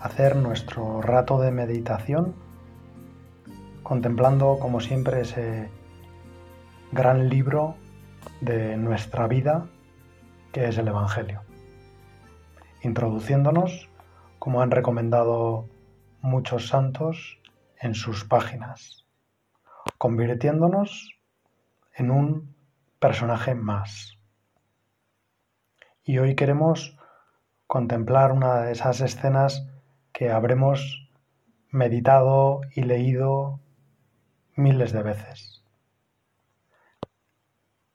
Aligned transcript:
hacer 0.00 0.36
nuestro 0.36 1.00
rato 1.02 1.40
de 1.40 1.50
meditación 1.50 2.34
contemplando 3.82 4.58
como 4.58 4.80
siempre 4.80 5.20
ese 5.20 5.68
gran 6.92 7.28
libro 7.28 7.76
de 8.40 8.76
nuestra 8.76 9.28
vida 9.28 9.66
que 10.52 10.68
es 10.68 10.78
el 10.78 10.88
Evangelio. 10.88 11.42
Introduciéndonos, 12.82 13.88
como 14.38 14.60
han 14.62 14.70
recomendado 14.70 15.68
muchos 16.20 16.68
santos, 16.68 17.38
en 17.80 17.94
sus 17.94 18.24
páginas, 18.24 19.04
convirtiéndonos 19.98 21.16
en 21.94 22.10
un 22.10 22.56
personaje 22.98 23.54
más. 23.54 24.18
Y 26.04 26.18
hoy 26.18 26.34
queremos 26.34 26.96
contemplar 27.66 28.32
una 28.32 28.62
de 28.62 28.72
esas 28.72 29.00
escenas 29.00 29.66
que 30.16 30.30
habremos 30.30 31.10
meditado 31.68 32.62
y 32.74 32.84
leído 32.84 33.60
miles 34.54 34.92
de 34.92 35.02
veces. 35.02 35.62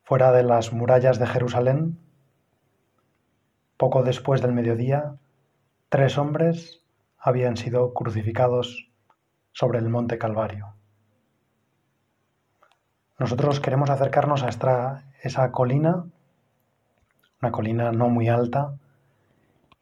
Fuera 0.03 0.31
de 0.31 0.43
las 0.43 0.71
murallas 0.71 1.17
de 1.17 1.25
Jerusalén, 1.25 1.97
poco 3.75 4.03
después 4.03 4.39
del 4.43 4.53
mediodía, 4.53 5.15
tres 5.89 6.19
hombres 6.19 6.83
habían 7.17 7.57
sido 7.57 7.91
crucificados 7.91 8.91
sobre 9.51 9.79
el 9.79 9.89
monte 9.89 10.19
Calvario. 10.19 10.75
Nosotros 13.17 13.59
queremos 13.59 13.89
acercarnos 13.89 14.43
a 14.43 14.49
esa 15.23 15.51
colina, 15.51 16.05
una 17.41 17.51
colina 17.51 17.91
no 17.91 18.09
muy 18.09 18.29
alta, 18.29 18.77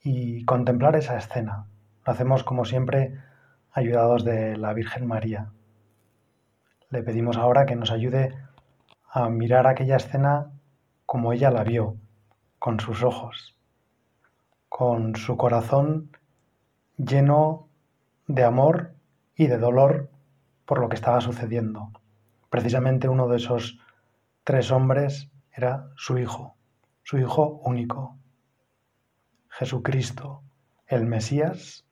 y 0.01 0.45
contemplar 0.45 0.95
esa 0.95 1.17
escena, 1.17 1.65
hacemos 2.09 2.43
como 2.43 2.65
siempre 2.65 3.19
ayudados 3.71 4.23
de 4.23 4.57
la 4.57 4.73
Virgen 4.73 5.07
María. 5.07 5.51
Le 6.89 7.03
pedimos 7.03 7.37
ahora 7.37 7.65
que 7.65 7.75
nos 7.75 7.91
ayude 7.91 8.35
a 9.11 9.29
mirar 9.29 9.67
aquella 9.67 9.97
escena 9.97 10.51
como 11.05 11.33
ella 11.33 11.51
la 11.51 11.63
vio, 11.63 11.97
con 12.57 12.79
sus 12.79 13.03
ojos, 13.03 13.57
con 14.67 15.15
su 15.15 15.37
corazón 15.37 16.11
lleno 16.97 17.67
de 18.27 18.43
amor 18.43 18.93
y 19.35 19.47
de 19.47 19.57
dolor 19.57 20.09
por 20.65 20.79
lo 20.79 20.89
que 20.89 20.95
estaba 20.95 21.21
sucediendo. 21.21 21.91
Precisamente 22.49 23.07
uno 23.07 23.27
de 23.27 23.37
esos 23.37 23.79
tres 24.43 24.71
hombres 24.71 25.31
era 25.51 25.89
su 25.95 26.17
hijo, 26.17 26.55
su 27.03 27.17
hijo 27.17 27.61
único, 27.63 28.17
Jesucristo, 29.49 30.43
el 30.87 31.05
Mesías, 31.05 31.85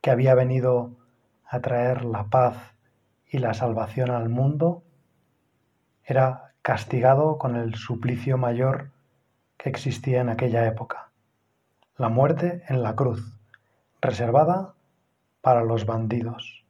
que 0.00 0.10
había 0.10 0.34
venido 0.34 0.96
a 1.44 1.60
traer 1.60 2.04
la 2.04 2.24
paz 2.24 2.56
y 3.26 3.38
la 3.38 3.54
salvación 3.54 4.10
al 4.10 4.28
mundo, 4.28 4.82
era 6.04 6.54
castigado 6.62 7.38
con 7.38 7.56
el 7.56 7.74
suplicio 7.74 8.38
mayor 8.38 8.90
que 9.56 9.68
existía 9.68 10.20
en 10.20 10.28
aquella 10.28 10.66
época, 10.66 11.10
la 11.96 12.08
muerte 12.08 12.62
en 12.68 12.82
la 12.82 12.94
cruz, 12.94 13.38
reservada 14.00 14.74
para 15.40 15.64
los 15.64 15.86
bandidos. 15.86 16.64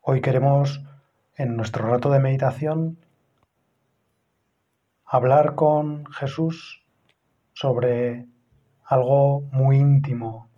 Hoy 0.00 0.20
queremos, 0.20 0.82
en 1.36 1.56
nuestro 1.56 1.88
rato 1.88 2.10
de 2.10 2.20
meditación, 2.20 2.98
hablar 5.06 5.54
con 5.54 6.04
Jesús 6.06 6.84
sobre 7.54 8.26
algo 8.84 9.40
muy 9.52 9.78
íntimo 9.78 10.48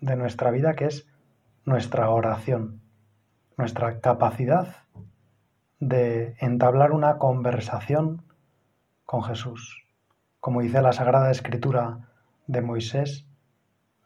de 0.00 0.16
nuestra 0.16 0.50
vida 0.50 0.74
que 0.74 0.86
es 0.86 1.06
nuestra 1.64 2.08
oración, 2.10 2.80
nuestra 3.56 4.00
capacidad 4.00 4.76
de 5.78 6.34
entablar 6.38 6.92
una 6.92 7.18
conversación 7.18 8.22
con 9.04 9.22
Jesús. 9.22 9.84
Como 10.40 10.62
dice 10.62 10.80
la 10.80 10.92
Sagrada 10.92 11.30
Escritura 11.30 12.08
de 12.46 12.62
Moisés, 12.62 13.26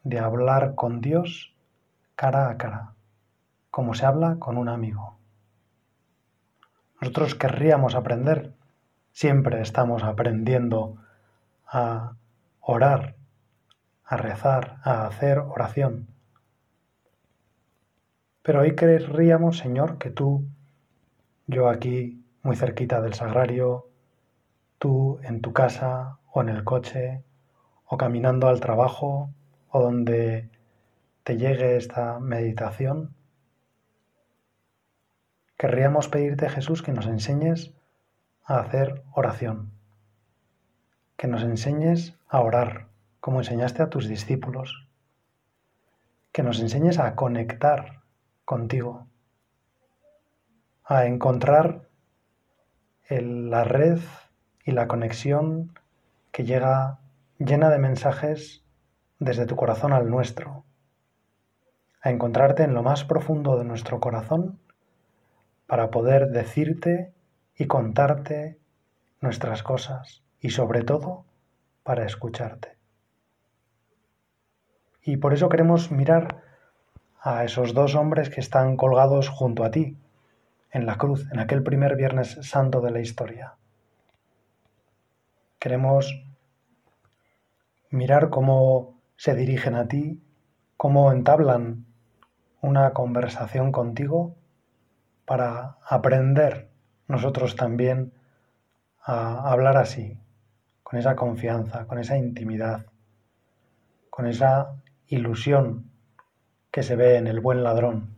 de 0.03 0.19
hablar 0.19 0.75
con 0.75 1.01
Dios 1.01 1.55
cara 2.15 2.51
a 2.51 2.57
cara, 2.57 2.95
como 3.71 3.95
se 3.95 4.07
habla 4.07 4.37
con 4.39 4.59
un 4.59 4.69
amigo. 4.69 5.19
Nosotros 7.01 7.35
querríamos 7.35 7.95
aprender, 7.95 8.55
siempre 9.13 9.61
estamos 9.61 10.03
aprendiendo 10.03 10.97
a 11.67 12.15
orar 12.61 13.17
a 14.07 14.17
rezar, 14.17 14.79
a 14.85 15.07
hacer 15.07 15.39
oración. 15.41 16.07
Pero 18.43 18.61
hoy 18.61 18.77
querríamos, 18.77 19.59
Señor, 19.59 19.99
que 19.99 20.11
tú, 20.11 20.47
yo 21.49 21.69
aquí, 21.69 22.25
muy 22.43 22.55
cerquita 22.55 23.01
del 23.01 23.15
sagrario, 23.15 23.89
tú 24.79 25.19
en 25.25 25.41
tu 25.41 25.53
casa 25.53 26.19
o 26.33 26.41
en 26.41 26.49
el 26.49 26.63
coche, 26.63 27.25
o 27.87 27.97
caminando 27.97 28.47
al 28.47 28.61
trabajo, 28.61 29.31
o 29.71 29.81
donde 29.81 30.49
te 31.25 31.37
llegue 31.37 31.77
esta 31.77 32.21
meditación, 32.21 33.15
querríamos 35.57 36.07
pedirte, 36.07 36.49
Jesús, 36.49 36.83
que 36.83 36.93
nos 36.93 37.07
enseñes 37.07 37.73
a 38.45 38.61
hacer 38.61 39.03
oración, 39.13 39.73
que 41.17 41.27
nos 41.27 41.43
enseñes 41.43 42.17
a 42.29 42.41
orar, 42.41 42.87
como 43.27 43.41
enseñaste 43.41 43.83
a 43.83 43.91
tus 43.91 44.07
discípulos, 44.07 44.87
que 46.31 46.45
nos 46.45 46.61
enseñes 46.61 47.01
a 47.01 47.17
conectar 47.17 48.05
contigo, 48.45 49.09
a 50.85 51.07
encontrar 51.07 51.89
la 53.11 53.65
red 53.65 53.99
y 54.65 54.71
la 54.71 54.87
conexión 54.87 55.77
que 56.31 56.45
llega 56.45 57.01
llena 57.39 57.69
de 57.69 57.81
mensajes 57.81 58.63
desde 59.19 59.47
tu 59.47 59.57
corazón 59.57 59.93
al 59.93 60.09
nuestro, 60.09 60.65
a 62.03 62.11
encontrarte 62.11 62.63
en 62.63 62.75
lo 62.75 62.85
más 62.85 63.03
profundo 63.03 63.59
de 63.59 63.65
nuestro 63.65 63.99
corazón 63.99 64.61
para 65.67 65.91
poder 65.91 66.29
decirte 66.29 67.13
y 67.57 67.67
contarte 67.67 68.61
nuestras 69.21 69.65
cosas 69.65 70.23
y 70.39 70.51
sobre 70.51 70.85
todo 70.85 71.25
para 71.83 72.07
escucharte. 72.07 72.76
Y 75.07 75.19
por 75.19 75.33
eso 75.33 75.49
queremos 75.49 75.93
mirar 75.93 76.43
a 77.21 77.45
esos 77.45 77.75
dos 77.75 77.95
hombres 77.95 78.29
que 78.29 78.41
están 78.41 78.77
colgados 78.77 79.29
junto 79.29 79.63
a 79.63 79.71
ti, 79.71 79.97
en 80.73 80.85
la 80.85 80.99
cruz, 80.99 81.29
en 81.33 81.39
aquel 81.39 81.63
primer 81.63 81.95
Viernes 81.95 82.41
Santo 82.43 82.81
de 82.81 82.91
la 82.91 82.99
historia. 82.99 83.55
Queremos 85.61 86.25
mirar 87.91 88.31
cómo 88.31 88.99
se 89.17 89.37
dirigen 89.37 89.77
a 89.77 89.87
ti, 89.87 90.21
cómo 90.77 91.13
entablan 91.13 91.87
una 92.61 92.93
conversación 92.93 93.71
contigo 93.71 94.35
para 95.25 95.77
aprender 95.89 96.69
nosotros 97.07 97.55
también 97.55 98.13
a 99.05 99.53
hablar 99.53 99.77
así, 99.77 100.19
con 100.83 100.99
esa 100.99 101.15
confianza, 101.15 101.87
con 101.87 102.01
esa 102.01 102.17
intimidad, 102.17 102.87
con 104.11 104.27
esa 104.27 104.83
ilusión 105.09 105.91
que 106.71 106.83
se 106.83 106.97
ve 106.97 107.17
en 107.17 107.27
el 107.27 107.41
buen 107.41 107.63
ladrón 107.63 108.15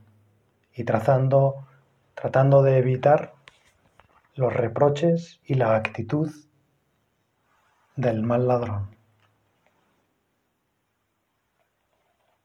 y 0.75 0.85
trazando, 0.85 1.67
tratando 2.15 2.63
de 2.63 2.79
evitar 2.79 3.35
los 4.35 4.53
reproches 4.53 5.41
y 5.45 5.55
la 5.55 5.75
actitud 5.77 6.31
del 7.97 8.23
mal 8.23 8.47
ladrón. 8.47 8.97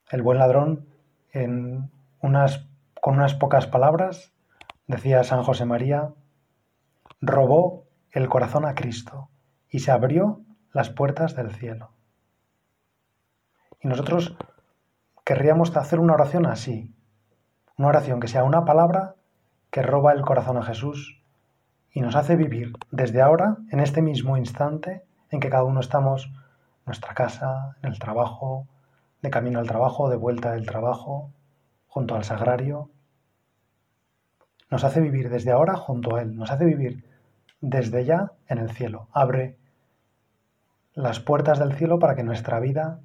El 0.09 0.21
buen 0.21 0.39
ladrón, 0.39 0.87
con 1.31 1.89
unas 2.21 3.33
pocas 3.35 3.67
palabras, 3.67 4.31
decía 4.87 5.23
San 5.23 5.43
José 5.43 5.65
María, 5.65 6.13
robó 7.21 7.85
el 8.11 8.29
corazón 8.29 8.65
a 8.65 8.75
Cristo 8.75 9.29
y 9.69 9.79
se 9.79 9.91
abrió 9.91 10.41
las 10.71 10.89
puertas 10.89 11.35
del 11.35 11.51
cielo. 11.51 11.92
Y 13.83 13.89
nosotros 13.89 14.35
querríamos 15.25 15.75
hacer 15.75 15.99
una 15.99 16.13
oración 16.13 16.45
así, 16.45 16.95
una 17.77 17.89
oración 17.89 18.21
que 18.21 18.29
sea 18.29 18.45
una 18.45 18.63
palabra 18.63 19.15
que 19.71 19.81
roba 19.81 20.13
el 20.13 20.21
corazón 20.21 20.57
a 20.57 20.63
Jesús 20.63 21.21
y 21.91 22.01
nos 22.01 22.15
hace 22.15 22.35
vivir 22.35 22.73
desde 22.91 23.21
ahora, 23.21 23.57
en 23.71 23.81
este 23.81 24.01
mismo 24.01 24.37
instante 24.37 25.03
en 25.29 25.39
que 25.39 25.49
cada 25.49 25.63
uno 25.63 25.81
estamos 25.81 26.27
en 26.27 26.33
nuestra 26.85 27.13
casa, 27.13 27.75
en 27.81 27.91
el 27.91 27.99
trabajo, 27.99 28.67
de 29.21 29.29
camino 29.29 29.59
al 29.59 29.67
trabajo, 29.67 30.09
de 30.09 30.15
vuelta 30.15 30.51
del 30.51 30.65
trabajo, 30.65 31.31
junto 31.87 32.15
al 32.15 32.23
sagrario. 32.23 32.89
Nos 34.69 34.83
hace 34.83 35.01
vivir 35.01 35.29
desde 35.29 35.51
ahora 35.51 35.75
junto 35.75 36.15
a 36.15 36.21
Él, 36.21 36.35
nos 36.35 36.51
hace 36.51 36.65
vivir 36.65 37.03
desde 37.61 38.05
ya 38.05 38.31
en 38.47 38.59
el 38.59 38.71
cielo. 38.71 39.07
Abre 39.11 39.57
las 40.93 41.19
puertas 41.19 41.59
del 41.59 41.73
cielo 41.73 41.99
para 41.99 42.15
que 42.15 42.23
nuestra 42.23 42.59
vida 42.59 42.99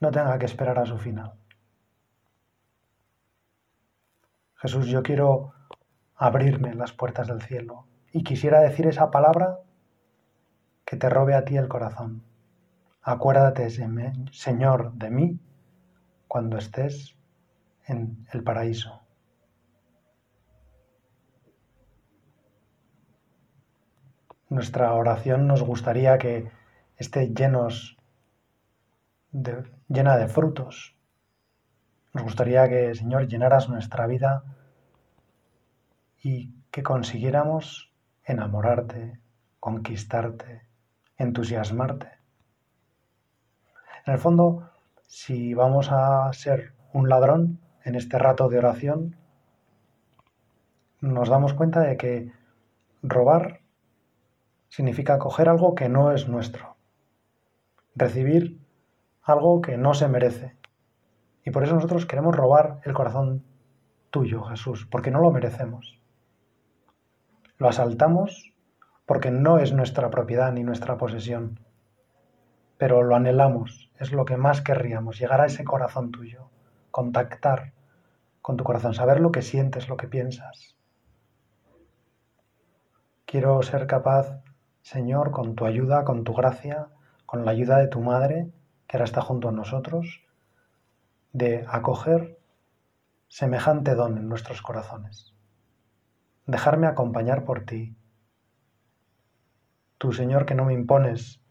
no 0.00 0.10
tenga 0.10 0.38
que 0.38 0.46
esperar 0.46 0.78
a 0.78 0.86
su 0.86 0.98
final. 0.98 1.32
Jesús, 4.56 4.86
yo 4.86 5.02
quiero 5.02 5.52
abrirme 6.16 6.74
las 6.74 6.92
puertas 6.92 7.28
del 7.28 7.42
cielo 7.42 7.86
y 8.12 8.24
quisiera 8.24 8.60
decir 8.60 8.86
esa 8.86 9.10
palabra 9.10 9.60
que 10.84 10.96
te 10.96 11.08
robe 11.08 11.34
a 11.34 11.44
ti 11.44 11.56
el 11.56 11.68
corazón. 11.68 12.24
Acuérdate, 13.02 13.70
Señor, 13.70 14.92
de 14.94 15.10
mí 15.10 15.40
cuando 16.26 16.58
estés 16.58 17.16
en 17.86 18.26
el 18.32 18.42
paraíso. 18.42 19.02
Nuestra 24.48 24.92
oración 24.94 25.46
nos 25.46 25.62
gustaría 25.62 26.18
que 26.18 26.50
esté 26.96 27.28
llenos 27.28 27.96
llena 29.88 30.16
de 30.16 30.28
frutos. 30.28 30.94
Nos 32.12 32.22
gustaría 32.22 32.68
que, 32.68 32.94
Señor, 32.94 33.26
llenaras 33.26 33.68
nuestra 33.68 34.06
vida 34.06 34.44
y 36.22 36.52
que 36.70 36.82
consiguiéramos 36.82 37.92
enamorarte, 38.24 39.18
conquistarte, 39.60 40.62
entusiasmarte. 41.16 42.18
En 44.06 44.12
el 44.14 44.18
fondo, 44.18 44.70
si 45.06 45.54
vamos 45.54 45.88
a 45.90 46.30
ser 46.32 46.74
un 46.92 47.08
ladrón 47.08 47.60
en 47.84 47.94
este 47.94 48.18
rato 48.18 48.48
de 48.48 48.58
oración, 48.58 49.16
nos 51.00 51.28
damos 51.28 51.54
cuenta 51.54 51.80
de 51.80 51.96
que 51.96 52.32
robar 53.02 53.60
significa 54.68 55.18
coger 55.18 55.48
algo 55.48 55.74
que 55.74 55.88
no 55.88 56.12
es 56.12 56.28
nuestro, 56.28 56.76
recibir 57.94 58.57
algo 59.28 59.60
que 59.60 59.76
no 59.76 59.94
se 59.94 60.08
merece. 60.08 60.56
Y 61.44 61.50
por 61.50 61.64
eso 61.64 61.74
nosotros 61.74 62.06
queremos 62.06 62.36
robar 62.36 62.80
el 62.84 62.92
corazón 62.92 63.44
tuyo, 64.10 64.42
Jesús, 64.42 64.86
porque 64.90 65.10
no 65.10 65.20
lo 65.20 65.30
merecemos. 65.30 66.00
Lo 67.58 67.68
asaltamos 67.68 68.54
porque 69.06 69.30
no 69.30 69.58
es 69.58 69.72
nuestra 69.72 70.10
propiedad 70.10 70.52
ni 70.52 70.62
nuestra 70.62 70.98
posesión, 70.98 71.60
pero 72.76 73.02
lo 73.02 73.16
anhelamos, 73.16 73.90
es 73.98 74.12
lo 74.12 74.24
que 74.24 74.36
más 74.36 74.60
querríamos, 74.60 75.18
llegar 75.18 75.40
a 75.40 75.46
ese 75.46 75.64
corazón 75.64 76.12
tuyo, 76.12 76.50
contactar 76.90 77.72
con 78.42 78.56
tu 78.56 78.64
corazón, 78.64 78.94
saber 78.94 79.20
lo 79.20 79.32
que 79.32 79.42
sientes, 79.42 79.88
lo 79.88 79.96
que 79.96 80.08
piensas. 80.08 80.76
Quiero 83.24 83.60
ser 83.62 83.86
capaz, 83.86 84.40
Señor, 84.82 85.32
con 85.32 85.54
tu 85.54 85.66
ayuda, 85.66 86.04
con 86.04 86.24
tu 86.24 86.34
gracia, 86.34 86.88
con 87.26 87.44
la 87.44 87.50
ayuda 87.50 87.78
de 87.78 87.88
tu 87.88 88.00
Madre, 88.00 88.50
que 88.88 88.96
ahora 88.96 89.04
está 89.04 89.20
junto 89.20 89.50
a 89.50 89.52
nosotros, 89.52 90.22
de 91.32 91.64
acoger 91.68 92.40
semejante 93.28 93.94
don 93.94 94.16
en 94.16 94.28
nuestros 94.28 94.62
corazones. 94.62 95.34
Dejarme 96.46 96.86
acompañar 96.86 97.44
por 97.44 97.66
ti. 97.66 97.94
Tú, 99.98 100.12
Señor, 100.12 100.46
que 100.46 100.54
no 100.54 100.64
me 100.64 100.72
impones 100.72 101.42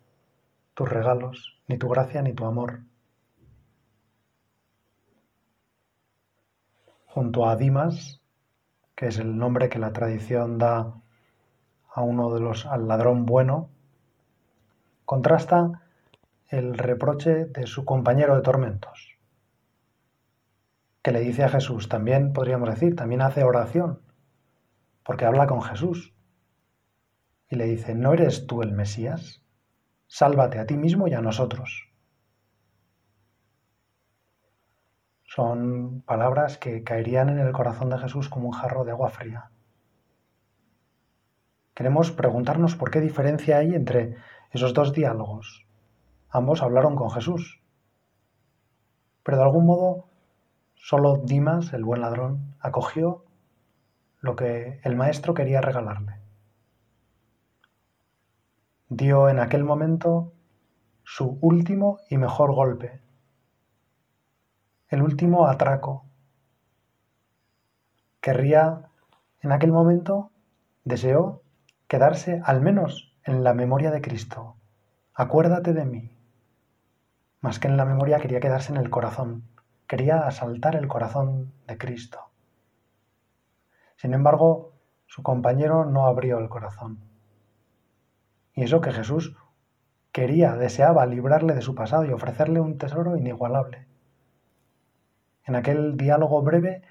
tus 0.73 0.89
regalos, 0.89 1.61
ni 1.67 1.77
tu 1.77 1.87
gracia, 1.87 2.23
ni 2.23 2.33
tu 2.33 2.45
amor. 2.45 2.81
Junto 7.05 7.47
a 7.47 7.55
Dimas, 7.55 8.19
que 8.95 9.07
es 9.07 9.19
el 9.19 9.37
nombre 9.37 9.69
que 9.69 9.79
la 9.79 9.93
tradición 9.93 10.57
da 10.57 10.95
a 11.93 12.01
uno 12.01 12.33
de 12.33 12.39
los 12.39 12.65
al 12.65 12.87
ladrón 12.87 13.27
bueno, 13.27 13.69
contrasta 15.05 15.86
el 16.49 16.77
reproche 16.77 17.45
de 17.45 17.67
su 17.67 17.83
compañero 17.83 18.35
de 18.35 18.41
tormentos, 18.41 19.17
que 21.01 21.11
le 21.11 21.19
dice 21.19 21.43
a 21.43 21.49
Jesús, 21.49 21.89
también 21.89 22.31
podríamos 22.31 22.69
decir, 22.69 22.95
también 22.95 23.21
hace 23.21 23.43
oración, 23.43 24.01
porque 25.03 25.25
habla 25.25 25.47
con 25.47 25.61
Jesús, 25.61 26.13
y 27.49 27.55
le 27.55 27.65
dice, 27.65 27.95
¿no 27.95 28.13
eres 28.13 28.47
tú 28.47 28.61
el 28.61 28.71
Mesías? 28.71 29.41
Sálvate 30.07 30.59
a 30.59 30.65
ti 30.65 30.77
mismo 30.77 31.07
y 31.07 31.13
a 31.13 31.21
nosotros. 31.21 31.89
Son 35.23 36.01
palabras 36.01 36.57
que 36.57 36.83
caerían 36.83 37.29
en 37.29 37.39
el 37.39 37.51
corazón 37.51 37.89
de 37.89 37.99
Jesús 37.99 38.29
como 38.29 38.47
un 38.47 38.53
jarro 38.53 38.85
de 38.85 38.91
agua 38.91 39.09
fría. 39.09 39.51
Queremos 41.73 42.11
preguntarnos 42.11 42.75
por 42.75 42.89
qué 42.89 43.01
diferencia 43.01 43.57
hay 43.57 43.75
entre 43.75 44.15
esos 44.51 44.73
dos 44.73 44.93
diálogos. 44.93 45.66
Ambos 46.29 46.61
hablaron 46.61 46.95
con 46.95 47.09
Jesús. 47.09 47.61
Pero 49.23 49.37
de 49.37 49.43
algún 49.43 49.65
modo, 49.65 50.05
solo 50.75 51.17
Dimas, 51.17 51.73
el 51.73 51.83
buen 51.83 52.01
ladrón, 52.01 52.55
acogió 52.59 53.25
lo 54.19 54.35
que 54.35 54.79
el 54.83 54.95
maestro 54.95 55.33
quería 55.33 55.61
regalarle 55.61 56.27
dio 58.89 59.27
en 59.27 59.39
aquel 59.39 59.63
momento 59.63 60.33
su 61.03 61.37
último 61.41 61.99
y 62.09 62.17
mejor 62.17 62.53
golpe, 62.53 63.01
el 64.89 65.01
último 65.01 65.47
atraco. 65.47 66.05
Querría, 68.21 68.89
en 69.41 69.51
aquel 69.51 69.71
momento, 69.71 70.31
deseó 70.83 71.41
quedarse 71.87 72.41
al 72.43 72.61
menos 72.61 73.13
en 73.23 73.43
la 73.43 73.53
memoria 73.53 73.91
de 73.91 74.01
Cristo. 74.01 74.55
Acuérdate 75.13 75.73
de 75.73 75.85
mí. 75.85 76.16
Más 77.41 77.59
que 77.59 77.67
en 77.67 77.77
la 77.77 77.85
memoria 77.85 78.19
quería 78.19 78.39
quedarse 78.39 78.71
en 78.71 78.77
el 78.77 78.89
corazón. 78.89 79.43
Quería 79.87 80.27
asaltar 80.27 80.75
el 80.75 80.87
corazón 80.87 81.53
de 81.67 81.77
Cristo. 81.77 82.19
Sin 83.95 84.13
embargo, 84.13 84.73
su 85.05 85.23
compañero 85.23 85.85
no 85.85 86.07
abrió 86.07 86.39
el 86.39 86.49
corazón. 86.49 86.99
Y 88.53 88.63
eso 88.63 88.81
que 88.81 88.91
Jesús 88.91 89.35
quería, 90.11 90.55
deseaba 90.55 91.05
librarle 91.05 91.53
de 91.53 91.61
su 91.61 91.75
pasado 91.75 92.05
y 92.05 92.11
ofrecerle 92.11 92.59
un 92.59 92.77
tesoro 92.77 93.15
inigualable. 93.15 93.87
En 95.45 95.55
aquel 95.55 95.95
diálogo 95.95 96.41
breve 96.41 96.81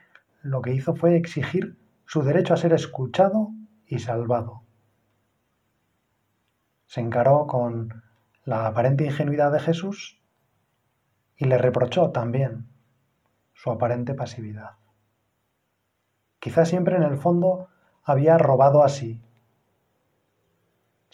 lo 0.42 0.62
que 0.62 0.72
hizo 0.72 0.94
fue 0.94 1.16
exigir 1.16 1.76
su 2.06 2.22
derecho 2.22 2.54
a 2.54 2.56
ser 2.56 2.72
escuchado 2.72 3.50
y 3.86 3.98
salvado. 3.98 4.62
Se 6.86 7.00
encaró 7.00 7.48
con 7.48 8.02
la 8.44 8.68
aparente 8.68 9.04
ingenuidad 9.04 9.50
de 9.52 9.58
Jesús 9.58 10.22
y 11.36 11.44
le 11.44 11.58
reprochó 11.58 12.10
también 12.10 12.66
su 13.54 13.70
aparente 13.70 14.14
pasividad. 14.14 14.72
Quizá 16.38 16.64
siempre 16.64 16.96
en 16.96 17.02
el 17.02 17.16
fondo 17.16 17.68
había 18.04 18.38
robado 18.38 18.84
así, 18.84 19.20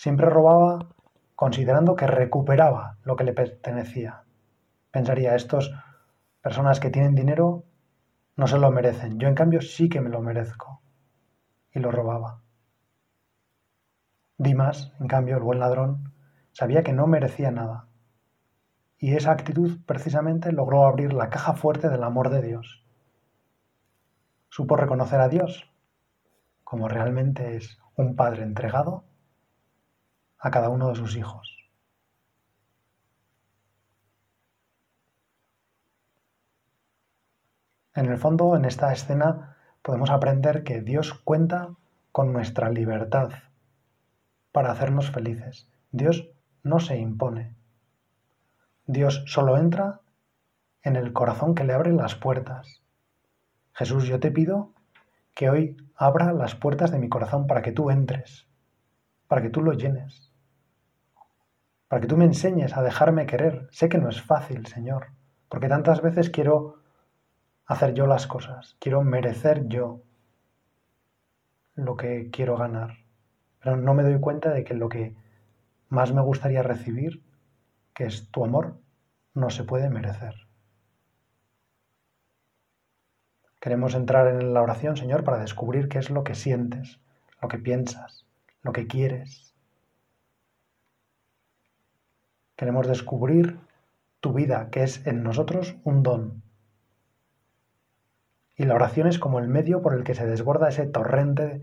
Siempre 0.03 0.29
robaba 0.29 0.89
considerando 1.37 1.95
que 1.95 2.09
recuperaba 2.09 2.99
lo 3.05 3.15
que 3.15 3.23
le 3.23 3.33
pertenecía. 3.33 4.25
Pensaría, 4.91 5.37
estos 5.37 5.73
personas 6.41 6.81
que 6.81 6.91
tienen 6.91 7.15
dinero 7.15 7.63
no 8.35 8.49
se 8.49 8.59
lo 8.59 8.73
merecen. 8.73 9.21
Yo 9.21 9.29
en 9.29 9.37
cambio 9.37 9.61
sí 9.61 9.89
que 9.89 10.01
me 10.01 10.11
lo 10.11 10.21
merezco. 10.21 10.83
Y 11.73 11.79
lo 11.79 11.93
robaba. 11.93 12.41
Dimas, 14.39 14.93
en 14.99 15.07
cambio, 15.07 15.37
el 15.37 15.45
buen 15.45 15.61
ladrón, 15.61 16.13
sabía 16.51 16.83
que 16.83 16.93
no 16.93 17.07
merecía 17.07 17.53
nada. 17.53 17.87
Y 19.03 19.17
esa 19.17 19.33
actitud 19.33 19.81
precisamente 19.85 20.53
logró 20.53 20.87
abrir 20.87 21.13
la 21.13 21.29
caja 21.29 21.55
fuerte 21.55 21.89
del 21.89 22.05
amor 22.05 22.31
de 22.31 22.41
Dios. 22.41 22.85
Supo 24.49 24.77
reconocer 24.77 25.21
a 25.21 25.29
Dios 25.29 25.69
como 26.63 26.87
realmente 26.87 27.57
es 27.57 27.81
un 27.97 28.15
Padre 28.15 28.45
entregado 28.45 29.03
a 30.39 30.53
cada 30.53 30.69
uno 30.69 30.89
de 30.89 30.95
sus 30.95 31.17
hijos. 31.17 31.69
En 37.97 38.07
el 38.07 38.19
fondo, 38.19 38.55
en 38.55 38.65
esta 38.65 38.93
escena, 38.93 39.57
podemos 39.83 40.11
aprender 40.11 40.63
que 40.63 40.81
Dios 40.81 41.13
cuenta 41.13 41.75
con 42.13 42.33
nuestra 42.33 42.71
libertad 42.71 43.31
para 44.53 44.71
hacernos 44.71 45.11
felices. 45.11 45.69
Dios 45.91 46.31
no 46.63 46.79
se 46.79 46.99
impone. 46.99 47.57
Dios 48.87 49.23
solo 49.27 49.57
entra 49.57 50.01
en 50.83 50.97
el 50.97 51.13
corazón 51.13 51.55
que 51.55 51.65
le 51.65 51.73
abre 51.73 51.93
las 51.93 52.15
puertas. 52.15 52.83
Jesús, 53.73 54.05
yo 54.05 54.19
te 54.19 54.31
pido 54.31 54.73
que 55.35 55.49
hoy 55.49 55.77
abra 55.95 56.33
las 56.33 56.55
puertas 56.55 56.91
de 56.91 56.99
mi 56.99 57.09
corazón 57.09 57.47
para 57.47 57.63
que 57.63 57.73
tú 57.73 57.91
entres, 57.91 58.47
para 59.29 59.41
que 59.41 59.51
tú 59.51 59.63
lo 59.63 59.73
llenes, 59.73 60.33
para 61.89 62.01
que 62.01 62.09
tú 62.09 62.17
me 62.17 62.25
enseñes 62.25 62.77
a 62.77 62.83
dejarme 62.83 63.27
querer. 63.27 63.69
Sé 63.71 63.89
que 63.89 63.99
no 63.99 64.09
es 64.09 64.21
fácil, 64.21 64.67
Señor, 64.67 65.09
porque 65.49 65.69
tantas 65.69 66.03
veces 66.03 66.29
quiero 66.31 66.77
hacer 67.67 67.95
yo 67.95 68.07
las 68.07 68.27
cosas, 68.27 68.77
quiero 68.81 69.03
merecer 69.03 69.69
yo 69.69 70.03
lo 71.75 71.97
que 71.97 72.31
quiero 72.31 72.57
ganar, 72.57 72.99
pero 73.63 73.77
no 73.77 73.95
me 73.95 74.03
doy 74.03 74.19
cuenta 74.21 74.51
de 74.51 74.65
que 74.65 74.75
lo 74.75 74.89
que 74.89 75.15
más 75.89 76.13
me 76.13 76.21
gustaría 76.21 76.63
recibir, 76.63 77.23
que 77.95 78.05
es 78.05 78.31
tu 78.31 78.45
amor, 78.45 78.79
no 79.35 79.51
se 79.51 79.65
puede 79.65 79.91
merecer. 79.91 80.35
Queremos 83.61 83.95
entrar 83.95 84.27
en 84.27 84.55
la 84.55 84.63
oración, 84.63 84.97
Señor, 84.97 85.23
para 85.23 85.39
descubrir 85.39 85.89
qué 85.89 85.99
es 85.99 86.11
lo 86.11 86.25
que 86.25 86.35
sientes, 86.35 86.99
lo 87.41 87.49
que 87.49 87.59
piensas, 87.59 88.27
lo 88.63 88.73
que 88.73 88.87
quieres. 88.87 89.55
Queremos 92.57 92.89
descubrir 92.89 93.61
tu 94.21 94.33
vida, 94.33 94.69
que 94.71 94.83
es 94.83 95.07
en 95.07 95.23
nosotros 95.23 95.77
un 95.85 96.03
don. 96.03 96.43
Y 98.57 98.65
la 98.65 98.75
oración 98.75 99.07
es 99.07 99.19
como 99.19 99.39
el 99.39 99.49
medio 99.49 99.81
por 99.81 99.95
el 99.95 100.05
que 100.05 100.15
se 100.15 100.27
desborda 100.27 100.69
ese 100.69 100.87
torrente 100.87 101.63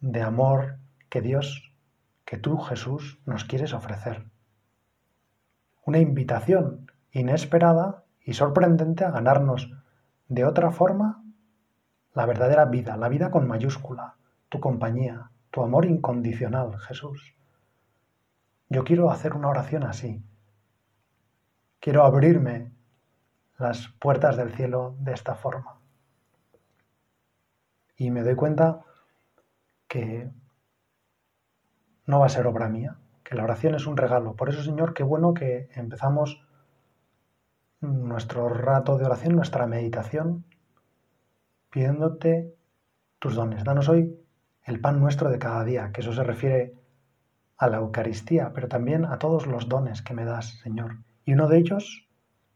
de 0.00 0.22
amor 0.22 0.78
que 1.08 1.20
Dios, 1.20 1.72
que 2.24 2.38
tú, 2.38 2.58
Jesús, 2.58 3.20
nos 3.26 3.44
quieres 3.44 3.74
ofrecer. 3.74 4.24
Una 5.88 6.00
invitación 6.00 6.92
inesperada 7.12 8.04
y 8.20 8.34
sorprendente 8.34 9.06
a 9.06 9.10
ganarnos 9.10 9.72
de 10.28 10.44
otra 10.44 10.70
forma, 10.70 11.24
la 12.12 12.26
verdadera 12.26 12.66
vida, 12.66 12.98
la 12.98 13.08
vida 13.08 13.30
con 13.30 13.48
mayúscula, 13.48 14.16
tu 14.50 14.60
compañía, 14.60 15.30
tu 15.50 15.62
amor 15.62 15.86
incondicional, 15.86 16.78
Jesús. 16.78 17.34
Yo 18.68 18.84
quiero 18.84 19.10
hacer 19.10 19.32
una 19.32 19.48
oración 19.48 19.82
así. 19.82 20.22
Quiero 21.80 22.04
abrirme 22.04 22.70
las 23.56 23.88
puertas 23.88 24.36
del 24.36 24.52
cielo 24.52 24.94
de 24.98 25.14
esta 25.14 25.36
forma. 25.36 25.80
Y 27.96 28.10
me 28.10 28.22
doy 28.22 28.34
cuenta 28.34 28.82
que 29.86 30.30
no 32.04 32.20
va 32.20 32.26
a 32.26 32.28
ser 32.28 32.46
obra 32.46 32.68
mía, 32.68 32.98
que 33.28 33.34
la 33.34 33.44
oración 33.44 33.74
es 33.74 33.86
un 33.86 33.98
regalo. 33.98 34.34
Por 34.36 34.48
eso, 34.48 34.62
Señor, 34.62 34.94
qué 34.94 35.02
bueno 35.02 35.34
que 35.34 35.68
empezamos 35.74 36.42
nuestro 37.82 38.48
rato 38.48 38.96
de 38.96 39.04
oración, 39.04 39.36
nuestra 39.36 39.66
meditación, 39.66 40.46
pidiéndote 41.68 42.54
tus 43.18 43.34
dones. 43.34 43.64
Danos 43.64 43.90
hoy 43.90 44.18
el 44.64 44.80
pan 44.80 44.98
nuestro 44.98 45.28
de 45.28 45.38
cada 45.38 45.62
día, 45.62 45.92
que 45.92 46.00
eso 46.00 46.14
se 46.14 46.24
refiere 46.24 46.72
a 47.58 47.68
la 47.68 47.76
Eucaristía, 47.76 48.54
pero 48.54 48.66
también 48.66 49.04
a 49.04 49.18
todos 49.18 49.46
los 49.46 49.68
dones 49.68 50.00
que 50.00 50.14
me 50.14 50.24
das, 50.24 50.58
Señor. 50.62 50.96
Y 51.26 51.34
uno 51.34 51.48
de 51.48 51.58
ellos, 51.58 52.08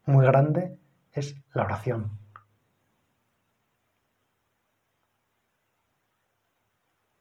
muy 0.07 0.25
grande, 0.25 0.75
es 1.11 1.35
la 1.53 1.65
oración. 1.65 2.17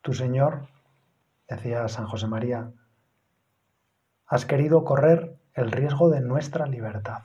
Tu 0.00 0.14
Señor, 0.14 0.68
decía 1.47 1.87
San 1.88 2.06
José 2.06 2.26
María, 2.28 2.73
has 4.32 4.46
querido 4.46 4.82
correr 4.82 5.36
el 5.52 5.70
riesgo 5.70 6.08
de 6.08 6.22
nuestra 6.22 6.64
libertad. 6.64 7.22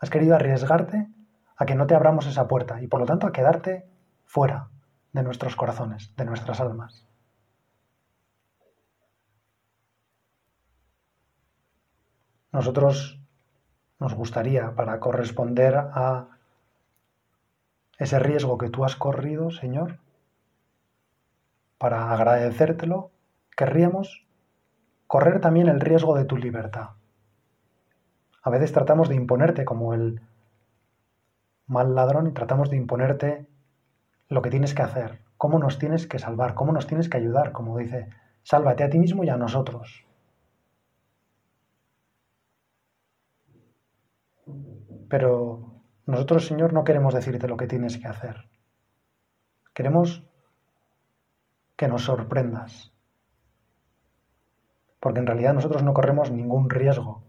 Has 0.00 0.10
querido 0.10 0.34
arriesgarte 0.34 1.06
a 1.56 1.64
que 1.64 1.76
no 1.76 1.86
te 1.86 1.94
abramos 1.94 2.26
esa 2.26 2.48
puerta 2.48 2.82
y 2.82 2.88
por 2.88 2.98
lo 2.98 3.06
tanto 3.06 3.28
a 3.28 3.32
quedarte 3.32 3.86
fuera 4.24 4.68
de 5.12 5.22
nuestros 5.22 5.54
corazones, 5.54 6.12
de 6.16 6.24
nuestras 6.24 6.60
almas. 6.60 7.06
Nosotros 12.50 13.22
nos 14.00 14.14
gustaría, 14.14 14.74
para 14.74 14.98
corresponder 14.98 15.76
a 15.76 16.36
ese 17.96 18.18
riesgo 18.18 18.58
que 18.58 18.70
tú 18.70 18.84
has 18.84 18.96
corrido, 18.96 19.52
Señor, 19.52 20.00
para 21.78 22.12
agradecértelo, 22.12 23.12
querríamos 23.56 24.26
correr 25.12 25.42
también 25.42 25.68
el 25.68 25.78
riesgo 25.78 26.16
de 26.16 26.24
tu 26.24 26.38
libertad. 26.38 26.92
A 28.42 28.48
veces 28.48 28.72
tratamos 28.72 29.10
de 29.10 29.14
imponerte 29.14 29.62
como 29.66 29.92
el 29.92 30.22
mal 31.66 31.94
ladrón 31.94 32.28
y 32.28 32.32
tratamos 32.32 32.70
de 32.70 32.78
imponerte 32.78 33.46
lo 34.30 34.40
que 34.40 34.48
tienes 34.48 34.72
que 34.72 34.80
hacer, 34.80 35.20
cómo 35.36 35.58
nos 35.58 35.78
tienes 35.78 36.06
que 36.06 36.18
salvar, 36.18 36.54
cómo 36.54 36.72
nos 36.72 36.86
tienes 36.86 37.10
que 37.10 37.18
ayudar, 37.18 37.52
como 37.52 37.76
dice, 37.76 38.08
sálvate 38.42 38.84
a 38.84 38.88
ti 38.88 38.98
mismo 38.98 39.22
y 39.22 39.28
a 39.28 39.36
nosotros. 39.36 40.06
Pero 45.10 45.74
nosotros, 46.06 46.46
Señor, 46.46 46.72
no 46.72 46.84
queremos 46.84 47.12
decirte 47.12 47.48
lo 47.48 47.58
que 47.58 47.66
tienes 47.66 47.98
que 47.98 48.08
hacer. 48.08 48.48
Queremos 49.74 50.24
que 51.76 51.86
nos 51.86 52.04
sorprendas. 52.04 52.91
Porque 55.02 55.18
en 55.18 55.26
realidad 55.26 55.52
nosotros 55.52 55.82
no 55.82 55.94
corremos 55.94 56.30
ningún 56.30 56.70
riesgo 56.70 57.24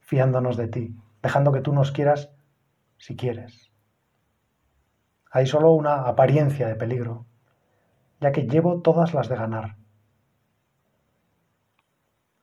fiándonos 0.00 0.58
de 0.58 0.68
ti, 0.68 0.94
dejando 1.22 1.52
que 1.52 1.62
tú 1.62 1.72
nos 1.72 1.90
quieras 1.90 2.34
si 2.98 3.16
quieres. 3.16 3.72
Hay 5.30 5.46
solo 5.46 5.72
una 5.72 6.02
apariencia 6.02 6.68
de 6.68 6.74
peligro, 6.74 7.24
ya 8.20 8.30
que 8.32 8.42
llevo 8.42 8.82
todas 8.82 9.14
las 9.14 9.30
de 9.30 9.36
ganar. 9.36 9.76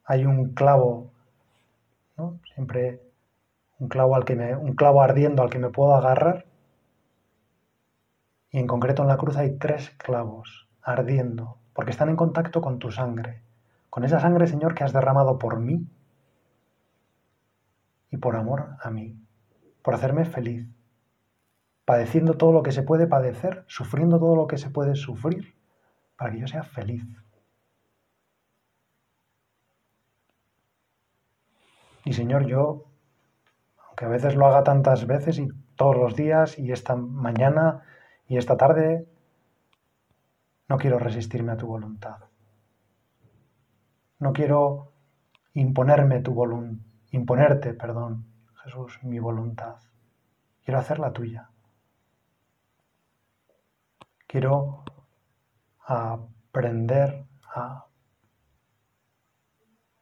Hay 0.03 0.25
un 0.25 0.55
clavo, 0.55 1.11
¿no? 2.17 2.39
Siempre 2.55 3.03
un 3.77 3.87
clavo 3.87 4.15
al 4.15 4.25
que 4.25 4.33
un 4.33 4.73
clavo 4.73 5.03
ardiendo 5.03 5.43
al 5.43 5.51
que 5.51 5.59
me 5.59 5.69
puedo 5.69 5.93
agarrar. 5.93 6.47
Y 8.49 8.57
en 8.57 8.65
concreto 8.65 9.03
en 9.03 9.09
la 9.09 9.17
cruz 9.17 9.37
hay 9.37 9.59
tres 9.59 9.91
clavos 9.91 10.67
ardiendo, 10.81 11.59
porque 11.73 11.91
están 11.91 12.09
en 12.09 12.15
contacto 12.15 12.61
con 12.61 12.79
tu 12.79 12.89
sangre, 12.89 13.43
con 13.97 14.03
esa 14.03 14.19
sangre, 14.19 14.45
Señor, 14.45 14.75
que 14.75 14.83
has 14.83 14.93
derramado 14.93 15.39
por 15.39 15.59
mí 15.59 15.87
y 18.11 18.17
por 18.17 18.35
amor 18.35 18.77
a 18.79 18.91
mí, 18.91 19.19
por 19.81 19.95
hacerme 19.95 20.23
feliz, 20.23 20.67
padeciendo 21.83 22.35
todo 22.35 22.51
lo 22.51 22.61
que 22.61 22.71
se 22.71 22.83
puede 22.83 23.07
padecer, 23.07 23.65
sufriendo 23.65 24.19
todo 24.19 24.35
lo 24.35 24.45
que 24.45 24.59
se 24.59 24.69
puede 24.69 24.93
sufrir, 24.93 25.55
para 26.15 26.31
que 26.31 26.41
yo 26.41 26.47
sea 26.47 26.61
feliz. 26.61 27.03
Y 32.05 32.13
Señor, 32.13 32.45
yo, 32.45 32.85
aunque 33.87 34.05
a 34.05 34.09
veces 34.09 34.35
lo 34.35 34.45
haga 34.45 34.63
tantas 34.63 35.07
veces 35.07 35.39
y 35.39 35.47
todos 35.75 35.97
los 35.97 36.15
días 36.15 36.59
y 36.59 36.71
esta 36.71 36.95
mañana 36.95 37.81
y 38.27 38.37
esta 38.37 38.57
tarde, 38.57 39.07
no 40.69 40.77
quiero 40.77 40.99
resistirme 40.99 41.53
a 41.53 41.57
tu 41.57 41.65
voluntad. 41.65 42.27
No 44.19 44.33
quiero 44.33 44.91
imponerme 45.53 46.21
tu 46.21 46.33
voluntad 46.33 46.87
imponerte, 47.11 47.73
perdón, 47.73 48.25
Jesús, 48.63 48.99
mi 49.03 49.19
voluntad. 49.19 49.77
Quiero 50.63 50.79
hacer 50.79 50.99
la 50.99 51.13
tuya. 51.13 51.49
Quiero 54.27 54.83
aprender 55.85 57.25
a 57.53 57.85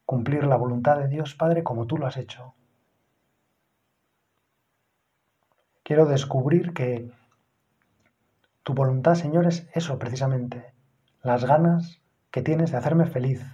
cumplir 0.06 0.46
la 0.46 0.58
voluntad 0.58 0.98
de 0.98 1.08
Dios 1.08 1.36
Padre 1.36 1.64
como 1.64 1.86
tú 1.86 1.98
lo 1.98 2.08
has 2.08 2.18
hecho. 2.18 2.56
Quiero 5.84 6.08
descubrir 6.08 6.74
que 6.74 7.12
tu 8.64 8.74
voluntad, 8.74 9.14
Señor, 9.14 9.46
es 9.46 9.70
eso 9.74 10.00
precisamente, 10.00 10.74
las 11.22 11.46
ganas 11.46 12.02
que 12.32 12.42
tienes 12.42 12.72
de 12.72 12.78
hacerme 12.78 13.06
feliz, 13.06 13.46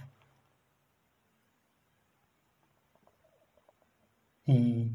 Y 4.44 4.90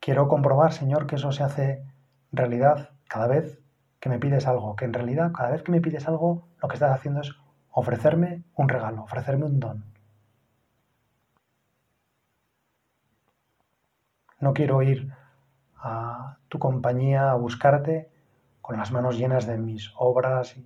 quiero 0.00 0.28
comprobar, 0.28 0.72
Señor, 0.72 1.06
que 1.06 1.16
eso 1.16 1.30
se 1.32 1.44
hace 1.44 1.84
realidad 2.32 2.90
cada 3.08 3.28
vez 3.28 3.60
que 4.00 4.08
me 4.08 4.18
pides 4.18 4.46
algo, 4.48 4.74
que 4.74 4.84
en 4.84 4.92
realidad 4.92 5.32
cada 5.32 5.50
vez 5.50 5.62
que 5.62 5.70
me 5.70 5.80
pides 5.80 6.08
algo, 6.08 6.48
lo 6.60 6.68
que 6.68 6.74
estás 6.74 6.92
haciendo 6.92 7.20
es 7.20 7.32
ofrecerme 7.70 8.42
un 8.56 8.68
regalo, 8.68 9.04
ofrecerme 9.04 9.44
un 9.44 9.60
don. 9.60 9.84
No 14.40 14.52
quiero 14.54 14.82
ir 14.82 15.12
a 15.76 16.38
tu 16.48 16.58
compañía 16.58 17.30
a 17.30 17.36
buscarte 17.36 18.10
con 18.60 18.76
las 18.76 18.90
manos 18.90 19.16
llenas 19.16 19.46
de 19.46 19.56
mis 19.56 19.92
obras, 19.96 20.56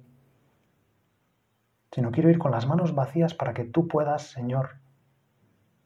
sino 1.92 2.10
quiero 2.10 2.30
ir 2.30 2.38
con 2.38 2.52
las 2.52 2.66
manos 2.66 2.94
vacías 2.94 3.34
para 3.34 3.52
que 3.52 3.64
tú 3.64 3.86
puedas, 3.86 4.22
Señor, 4.22 4.76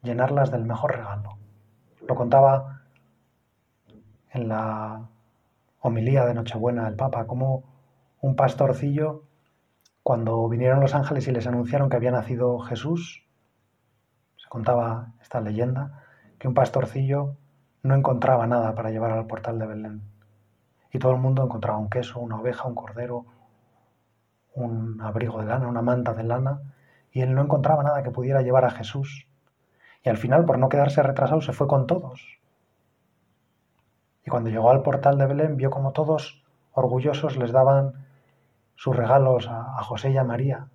llenarlas 0.02 0.52
del 0.52 0.64
mejor 0.64 0.96
regalo 0.96 1.39
Lo 2.11 2.17
contaba 2.17 2.81
en 4.33 4.49
la 4.49 5.09
homilía 5.79 6.25
de 6.25 6.35
Nochebuena 6.35 6.88
el 6.88 6.97
Papa, 6.97 7.29
como 7.29 7.62
un 8.21 8.35
pastorcillo, 8.35 9.23
cuando 10.02 10.49
vinieron 10.49 10.81
los 10.81 10.97
ángeles 10.97 11.29
y 11.29 11.31
les 11.31 11.47
anunciaron 11.47 11.88
que 11.88 11.95
había 11.95 12.11
nacido 12.11 12.59
Jesús, 12.59 13.25
se 14.37 14.49
contaba 14.49 15.12
esta 15.23 15.40
leyenda, 15.40 16.02
que 16.40 16.49
un 16.49 16.55
pastorcillo 16.55 17.37
no 17.85 17.95
encontraba 17.95 18.45
nada 18.49 18.75
para 18.75 18.90
llevar 18.90 19.12
al 19.12 19.29
portal 19.29 19.61
de 19.61 19.69
Belén. 19.69 20.02
Y 20.93 20.99
todo 20.99 21.12
el 21.12 21.21
mundo 21.21 21.45
encontraba 21.45 21.79
un 21.79 21.90
queso, 21.90 22.19
una 22.19 22.40
oveja, 22.40 22.67
un 22.67 22.75
cordero, 22.75 23.26
un 24.57 25.00
abrigo 25.00 25.38
de 25.38 25.47
lana, 25.47 25.69
una 25.69 25.83
manta 25.83 26.12
de 26.12 26.25
lana, 26.25 26.61
y 27.12 27.21
él 27.21 27.37
no 27.37 27.43
encontraba 27.43 27.85
nada 27.85 28.02
que 28.02 28.11
pudiera 28.11 28.43
llevar 28.43 28.64
a 28.64 28.71
Jesús. 28.71 29.29
Y 30.02 30.09
al 30.09 30.16
final, 30.16 30.45
por 30.45 30.59
no 30.59 30.69
quedarse 30.69 31.02
retrasado, 31.02 31.40
se 31.40 31.52
fue 31.52 31.66
con 31.66 31.87
todos. 31.87 32.40
Y 34.25 34.30
cuando 34.30 34.50
llegó 34.50 34.71
al 34.71 34.83
portal 34.83 35.19
de 35.19 35.26
Belén, 35.26 35.57
vio 35.57 35.71
como 35.71 35.92
todos, 35.92 36.42
orgullosos, 36.73 37.37
les 37.37 37.52
daban 37.52 38.07
sus 38.76 38.97
regalos 38.97 39.49
a, 39.49 39.83
José 39.83 40.11
y 40.11 40.16
a 40.16 40.25
María. 40.25 40.69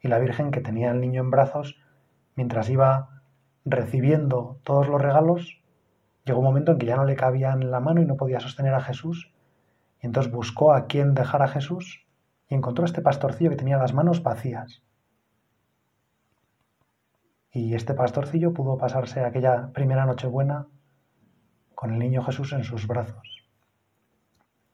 Y 0.00 0.08
la 0.08 0.18
Virgen, 0.18 0.50
que 0.50 0.60
tenía 0.60 0.90
al 0.90 1.00
niño 1.00 1.20
en 1.20 1.30
brazos, 1.30 1.76
mientras 2.34 2.70
iba 2.70 3.20
recibiendo 3.66 4.58
todos 4.64 4.88
los 4.88 5.00
regalos, 5.00 5.60
llegó 6.24 6.38
un 6.38 6.46
momento 6.46 6.72
en 6.72 6.78
que 6.78 6.86
ya 6.86 6.96
no 6.96 7.04
le 7.04 7.16
cabían 7.16 7.70
la 7.70 7.80
mano 7.80 8.00
y 8.00 8.06
no 8.06 8.16
podía 8.16 8.40
sostener 8.40 8.74
a 8.74 8.80
Jesús. 8.80 9.32
Y 10.00 10.06
entonces 10.06 10.32
buscó 10.32 10.72
a 10.72 10.86
quién 10.86 11.12
dejar 11.14 11.42
a 11.42 11.48
Jesús 11.48 12.06
y 12.48 12.54
encontró 12.54 12.84
a 12.84 12.86
este 12.86 13.02
pastorcillo 13.02 13.50
que 13.50 13.56
tenía 13.56 13.76
las 13.76 13.92
manos 13.92 14.22
vacías. 14.22 14.82
Y 17.52 17.74
este 17.74 17.94
pastorcillo 17.94 18.52
pudo 18.52 18.78
pasarse 18.78 19.24
aquella 19.24 19.72
primera 19.72 20.06
Nochebuena 20.06 20.68
con 21.74 21.92
el 21.92 21.98
niño 21.98 22.22
Jesús 22.22 22.52
en 22.52 22.62
sus 22.62 22.86
brazos. 22.86 23.48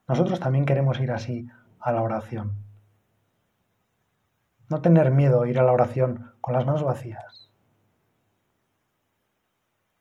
Nosotros 0.09 0.41
también 0.41 0.67
queremos 0.67 1.01
ir 1.01 1.11
así 1.11 1.49
a 1.81 1.93
la 1.93 2.03
oración. 2.03 2.53
No 4.69 4.83
tener 4.83 5.11
miedo 5.11 5.43
a 5.43 5.49
ir 5.49 5.59
a 5.59 5.63
la 5.63 5.73
oración 5.73 6.33
con 6.41 6.55
las 6.55 6.67
manos 6.67 6.83
vacías. 6.83 7.51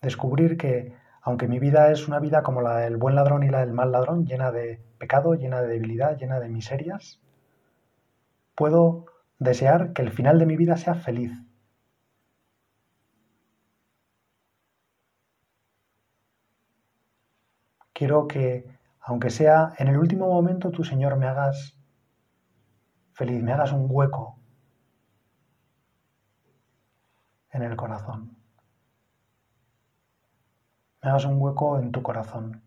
Descubrir 0.02 0.58
que, 0.58 0.96
aunque 1.22 1.48
mi 1.48 1.60
vida 1.60 1.92
es 1.92 2.08
una 2.08 2.20
vida 2.20 2.44
como 2.44 2.62
la 2.62 2.78
del 2.78 2.98
buen 2.98 3.16
ladrón 3.16 3.44
y 3.44 3.50
la 3.50 3.60
del 3.60 3.74
mal 3.74 3.92
ladrón, 3.92 4.26
llena 4.26 4.52
de 4.52 4.84
pecado, 4.98 5.36
llena 5.36 5.62
de 5.62 5.68
debilidad, 5.68 6.18
llena 6.18 6.40
de 6.40 6.50
miserias, 6.50 7.22
puedo 8.54 9.06
desear 9.40 9.94
que 9.94 10.02
el 10.02 10.12
final 10.12 10.40
de 10.40 10.46
mi 10.46 10.58
vida 10.58 10.78
sea 10.78 10.96
feliz, 10.96 11.32
Quiero 17.96 18.28
que, 18.28 18.66
aunque 19.00 19.30
sea 19.30 19.74
en 19.78 19.88
el 19.88 19.98
último 19.98 20.28
momento, 20.28 20.70
tu 20.70 20.84
Señor 20.84 21.16
me 21.16 21.28
hagas 21.28 21.78
feliz, 23.14 23.42
me 23.42 23.54
hagas 23.54 23.72
un 23.72 23.88
hueco 23.90 24.38
en 27.52 27.64
el 27.64 27.78
corazón. 27.78 28.36
Me 31.02 31.10
hagas 31.10 31.24
un 31.24 31.42
hueco 31.42 31.80
en 31.80 31.94
tu 31.94 32.04
corazón 32.04 32.62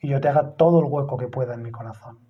y 0.00 0.08
yo 0.08 0.18
te 0.22 0.28
haga 0.28 0.52
todo 0.52 0.78
el 0.80 0.86
hueco 0.86 1.18
que 1.18 1.28
pueda 1.28 1.52
en 1.52 1.62
mi 1.62 1.70
corazón. 1.70 2.20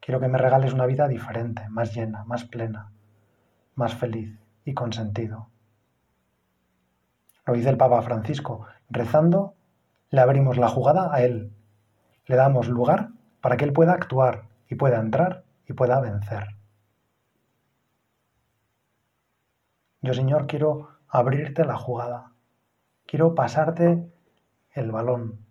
Quiero 0.00 0.18
que 0.18 0.26
me 0.26 0.38
regales 0.38 0.72
una 0.72 0.86
vida 0.86 1.06
diferente, 1.06 1.68
más 1.68 1.94
llena, 1.94 2.24
más 2.24 2.42
plena, 2.42 2.90
más 3.76 3.94
feliz 3.94 4.36
y 4.64 4.74
con 4.74 4.92
sentido. 4.92 5.48
Lo 7.46 7.54
dice 7.54 7.68
el 7.68 7.76
Papa 7.76 8.02
Francisco, 8.02 8.66
rezando 8.88 9.54
le 10.10 10.20
abrimos 10.20 10.58
la 10.58 10.68
jugada 10.68 11.14
a 11.14 11.22
Él. 11.22 11.52
Le 12.26 12.36
damos 12.36 12.68
lugar 12.68 13.10
para 13.40 13.56
que 13.56 13.64
Él 13.64 13.72
pueda 13.72 13.92
actuar 13.92 14.44
y 14.68 14.74
pueda 14.74 14.98
entrar 14.98 15.44
y 15.66 15.72
pueda 15.72 16.00
vencer. 16.00 16.56
Yo, 20.02 20.14
Señor, 20.14 20.46
quiero 20.46 20.88
abrirte 21.08 21.64
la 21.64 21.76
jugada. 21.76 22.32
Quiero 23.06 23.34
pasarte 23.34 24.10
el 24.72 24.90
balón. 24.90 25.44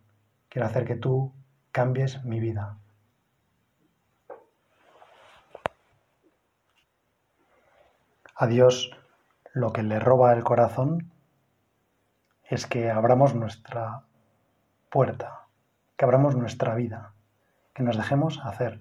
Quiero 0.49 0.67
hacer 0.67 0.85
que 0.85 0.95
tú 0.95 1.33
cambies 1.71 2.23
mi 2.25 2.39
vida. 2.39 2.77
A 8.35 8.47
Dios 8.47 8.91
lo 9.53 9.73
que 9.73 9.83
le 9.83 9.99
roba 9.99 10.33
el 10.33 10.43
corazón 10.43 11.11
es 12.45 12.65
que 12.65 12.89
abramos 12.89 13.35
nuestra 13.35 14.03
puerta, 14.89 15.47
que 15.95 16.05
abramos 16.05 16.35
nuestra 16.35 16.75
vida, 16.75 17.13
que 17.73 17.83
nos 17.83 17.97
dejemos 17.97 18.39
hacer, 18.43 18.79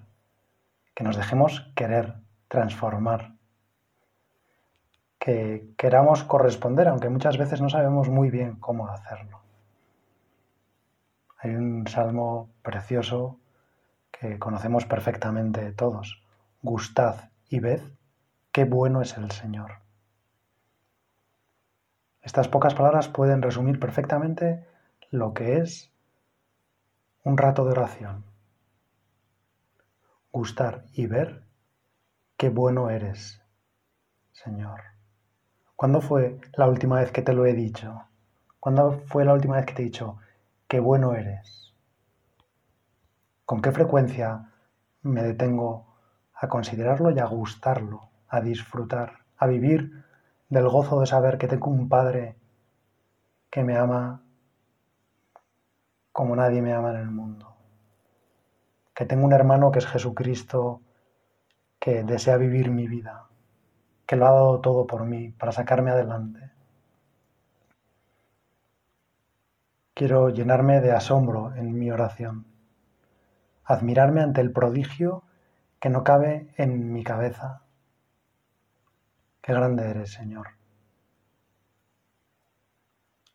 que 0.95 1.03
nos 1.03 1.15
dejemos 1.15 1.71
querer, 1.75 2.15
transformar, 2.47 3.33
que 5.19 5.73
queramos 5.77 6.23
corresponder, 6.23 6.87
aunque 6.87 7.09
muchas 7.09 7.37
veces 7.37 7.61
no 7.61 7.69
sabemos 7.69 8.09
muy 8.09 8.29
bien 8.29 8.55
cómo 8.55 8.87
hacerlo. 8.87 9.41
Hay 11.37 11.55
un 11.55 11.87
salmo 11.87 12.49
precioso 12.61 13.37
que 14.11 14.39
conocemos 14.39 14.85
perfectamente 14.85 15.71
todos. 15.71 16.21
Gustad 16.61 17.29
y 17.49 17.59
ved 17.59 17.81
qué 18.51 18.65
bueno 18.65 19.01
es 19.01 19.15
el 19.17 19.31
Señor. 19.31 19.79
Estas 22.21 22.47
pocas 22.47 22.73
palabras 22.73 23.07
pueden 23.07 23.41
resumir 23.41 23.79
perfectamente 23.79 24.65
lo 25.11 25.33
que 25.33 25.57
es 25.57 25.88
un 27.29 27.37
rato 27.37 27.63
de 27.63 27.71
oración. 27.71 28.25
Gustar 30.31 30.85
y 30.93 31.05
ver 31.05 31.43
qué 32.37 32.49
bueno 32.49 32.89
eres, 32.89 33.39
Señor. 34.31 34.81
¿Cuándo 35.75 36.01
fue 36.01 36.41
la 36.57 36.67
última 36.67 36.99
vez 36.99 37.11
que 37.11 37.21
te 37.21 37.33
lo 37.33 37.45
he 37.45 37.53
dicho? 37.53 38.03
¿Cuándo 38.59 39.03
fue 39.05 39.25
la 39.25 39.33
última 39.33 39.57
vez 39.57 39.67
que 39.67 39.73
te 39.75 39.83
he 39.83 39.85
dicho 39.85 40.17
qué 40.67 40.79
bueno 40.79 41.13
eres? 41.13 41.75
¿Con 43.45 43.61
qué 43.61 43.71
frecuencia 43.71 44.51
me 45.03 45.21
detengo 45.21 45.85
a 46.33 46.47
considerarlo 46.47 47.11
y 47.11 47.19
a 47.19 47.25
gustarlo, 47.25 48.09
a 48.27 48.41
disfrutar, 48.41 49.19
a 49.37 49.45
vivir 49.45 50.03
del 50.49 50.67
gozo 50.67 50.99
de 50.99 51.05
saber 51.05 51.37
que 51.37 51.47
tengo 51.47 51.69
un 51.69 51.89
Padre 51.89 52.37
que 53.51 53.63
me 53.63 53.77
ama 53.77 54.23
como 56.11 56.35
nadie 56.35 56.61
me 56.61 56.73
ama 56.73 56.91
en 56.91 56.97
el 56.97 57.11
mundo. 57.11 57.55
Que 58.93 59.05
tengo 59.05 59.25
un 59.25 59.33
hermano 59.33 59.71
que 59.71 59.79
es 59.79 59.87
Jesucristo, 59.87 60.81
que 61.79 62.03
desea 62.03 62.37
vivir 62.37 62.69
mi 62.69 62.87
vida, 62.87 63.27
que 64.05 64.15
lo 64.15 64.27
ha 64.27 64.31
dado 64.31 64.59
todo 64.59 64.85
por 64.85 65.05
mí, 65.05 65.31
para 65.31 65.51
sacarme 65.51 65.91
adelante. 65.91 66.51
Quiero 69.93 70.29
llenarme 70.29 70.81
de 70.81 70.91
asombro 70.91 71.53
en 71.55 71.77
mi 71.77 71.91
oración, 71.91 72.45
admirarme 73.65 74.21
ante 74.21 74.41
el 74.41 74.51
prodigio 74.51 75.23
que 75.79 75.89
no 75.89 76.03
cabe 76.03 76.53
en 76.57 76.91
mi 76.91 77.03
cabeza. 77.03 77.61
Qué 79.41 79.53
grande 79.53 79.89
eres, 79.89 80.11
Señor. 80.11 80.47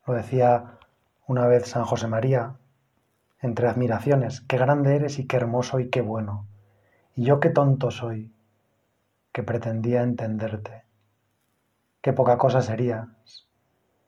Lo 0.07 0.15
decía 0.15 0.79
una 1.27 1.47
vez 1.47 1.67
San 1.67 1.85
José 1.85 2.07
María, 2.07 2.57
entre 3.45 3.69
admiraciones, 3.69 4.41
qué 4.41 4.57
grande 4.57 4.97
eres 4.97 5.19
y 5.19 5.27
qué 5.27 5.37
hermoso 5.37 5.79
y 5.79 5.91
qué 5.91 6.01
bueno. 6.01 6.47
Y 7.15 7.25
yo 7.25 7.41
qué 7.41 7.51
tonto 7.51 7.91
soy, 7.91 8.35
que 9.33 9.43
pretendía 9.43 10.03
entenderte. 10.03 10.85
Qué 12.01 12.15
poca 12.15 12.39
cosa 12.39 12.63
serías 12.63 13.07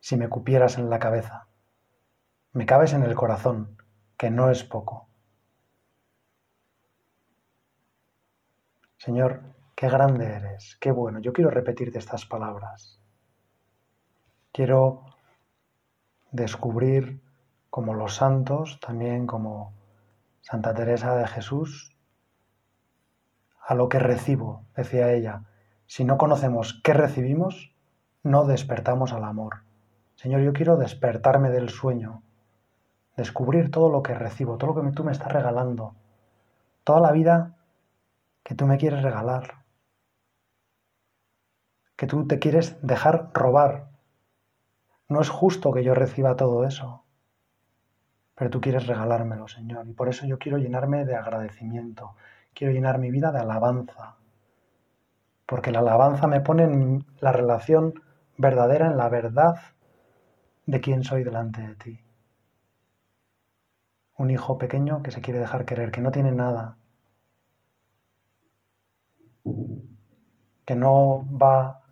si 0.01 0.16
me 0.16 0.31
cupieras 0.31 0.79
en 0.79 0.88
la 0.88 0.99
cabeza. 0.99 1.49
Me 2.53 2.64
cabes 2.64 2.94
en 2.94 3.03
el 3.03 3.14
corazón, 3.14 3.77
que 4.16 4.31
no 4.31 4.49
es 4.51 4.64
poco. 4.64 5.07
Señor, 8.96 9.42
qué 9.75 9.90
grande 9.90 10.33
eres, 10.33 10.79
qué 10.81 10.92
bueno. 10.92 11.18
Yo 11.18 11.35
quiero 11.35 11.51
repetirte 11.51 11.99
estas 11.99 12.25
palabras. 12.25 12.99
Quiero 14.51 15.05
descubrir 16.31 17.20
como 17.76 17.92
los 17.92 18.14
santos, 18.14 18.80
también 18.80 19.26
como 19.26 19.74
Santa 20.40 20.72
Teresa 20.72 21.14
de 21.14 21.26
Jesús, 21.26 21.94
a 23.60 23.74
lo 23.74 23.90
que 23.90 23.98
recibo, 23.98 24.64
decía 24.74 25.12
ella. 25.12 25.42
Si 25.84 26.02
no 26.02 26.16
conocemos 26.16 26.80
qué 26.82 26.94
recibimos, 26.94 27.74
no 28.22 28.46
despertamos 28.46 29.12
al 29.12 29.24
amor. 29.24 29.56
Señor, 30.14 30.40
yo 30.40 30.54
quiero 30.54 30.78
despertarme 30.78 31.50
del 31.50 31.68
sueño, 31.68 32.22
descubrir 33.14 33.70
todo 33.70 33.90
lo 33.90 34.02
que 34.02 34.14
recibo, 34.14 34.56
todo 34.56 34.72
lo 34.72 34.82
que 34.82 34.92
tú 34.92 35.04
me 35.04 35.12
estás 35.12 35.30
regalando, 35.30 35.94
toda 36.82 37.02
la 37.02 37.12
vida 37.12 37.58
que 38.42 38.54
tú 38.54 38.64
me 38.64 38.78
quieres 38.78 39.02
regalar, 39.02 39.66
que 41.94 42.06
tú 42.06 42.26
te 42.26 42.38
quieres 42.38 42.78
dejar 42.80 43.32
robar. 43.34 43.90
No 45.10 45.20
es 45.20 45.28
justo 45.28 45.72
que 45.72 45.84
yo 45.84 45.94
reciba 45.94 46.36
todo 46.36 46.64
eso. 46.64 47.02
Pero 48.37 48.51
tú 48.51 48.61
quieres 48.61 48.87
regalármelo, 48.87 49.49
Señor. 49.49 49.88
Y 49.88 49.94
por 49.94 50.09
eso 50.09 50.27
yo 50.27 50.38
quiero 50.38 50.59
llenarme 50.59 51.05
de 51.05 51.16
agradecimiento, 51.16 52.14
quiero 52.55 52.72
llenar 52.72 52.99
mi 52.99 53.11
vida 53.11 53.33
de 53.33 53.40
alabanza, 53.40 54.16
porque 55.46 55.72
la 55.72 55.81
alabanza 55.81 56.27
me 56.27 56.40
pone 56.40 56.64
en 56.64 57.07
la 57.20 57.33
relación 57.33 57.94
verdadera, 58.37 58.88
en 58.88 58.99
la 58.99 59.09
verdad 59.09 59.57
de 60.66 60.81
quién 60.81 61.03
soy 61.03 61.25
delante 61.25 61.62
de 61.62 61.75
ti. 61.77 62.01
Un 64.18 64.31
hijo 64.31 64.59
pequeño 64.59 65.03
que 65.03 65.11
se 65.11 65.22
quiere 65.22 65.40
dejar 65.40 65.64
querer, 65.64 65.90
que 65.90 66.01
no 66.03 66.11
tiene 66.11 66.33
nada, 66.33 66.77
que 70.64 70.75
no 70.75 71.25
va 71.40 71.83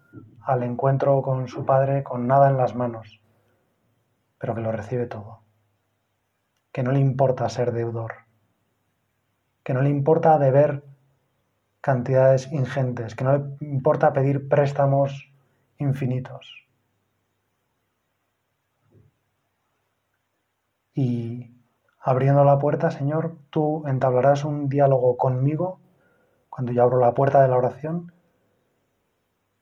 al 0.42 0.62
encuentro 0.62 1.22
con 1.22 1.48
su 1.48 1.64
padre 1.64 2.02
con 2.02 2.26
nada 2.26 2.50
en 2.50 2.59
las 2.59 2.74
manos, 2.74 3.22
pero 4.38 4.54
que 4.54 4.61
lo 4.61 4.72
recibe 4.72 5.07
todo, 5.07 5.43
que 6.74 6.82
no 6.82 6.90
le 6.90 6.98
importa 6.98 7.48
ser 7.48 7.70
deudor, 7.70 8.26
que 9.62 9.72
no 9.74 9.80
le 9.80 9.90
importa 9.90 10.40
deber 10.40 10.82
cantidades 11.80 12.50
ingentes, 12.50 13.14
que 13.14 13.22
no 13.22 13.38
le 13.38 13.68
importa 13.68 14.12
pedir 14.12 14.48
préstamos 14.48 15.32
infinitos. 15.78 16.66
Y 20.94 21.54
abriendo 22.00 22.42
la 22.42 22.58
puerta, 22.58 22.90
Señor, 22.90 23.38
tú 23.50 23.87
entablarás 23.87 24.44
un 24.44 24.68
diálogo 24.68 25.16
conmigo 25.16 25.78
cuando 26.50 26.72
yo 26.72 26.82
abro 26.82 26.98
la 26.98 27.14
puerta 27.14 27.40
de 27.40 27.48
la 27.48 27.56
oración, 27.56 28.12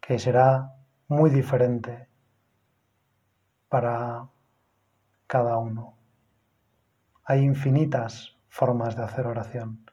que 0.01 0.19
será 0.19 0.77
muy 1.09 1.29
diferente 1.29 2.09
para 3.69 4.31
cada 5.27 5.59
uno. 5.59 6.02
Hay 7.25 7.41
infinitas 7.41 8.37
formas 8.49 8.97
de 8.97 9.05
hacer 9.05 9.27
oración. 9.27 9.85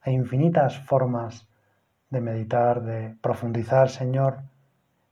Hay 0.00 0.14
infinitas 0.14 0.78
formas 0.78 1.48
de 2.08 2.20
meditar, 2.22 2.82
de 2.82 3.14
profundizar, 3.20 3.90
Señor, 3.90 4.38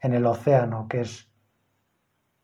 en 0.00 0.14
el 0.14 0.24
océano 0.24 0.86
que 0.88 1.02
es 1.02 1.28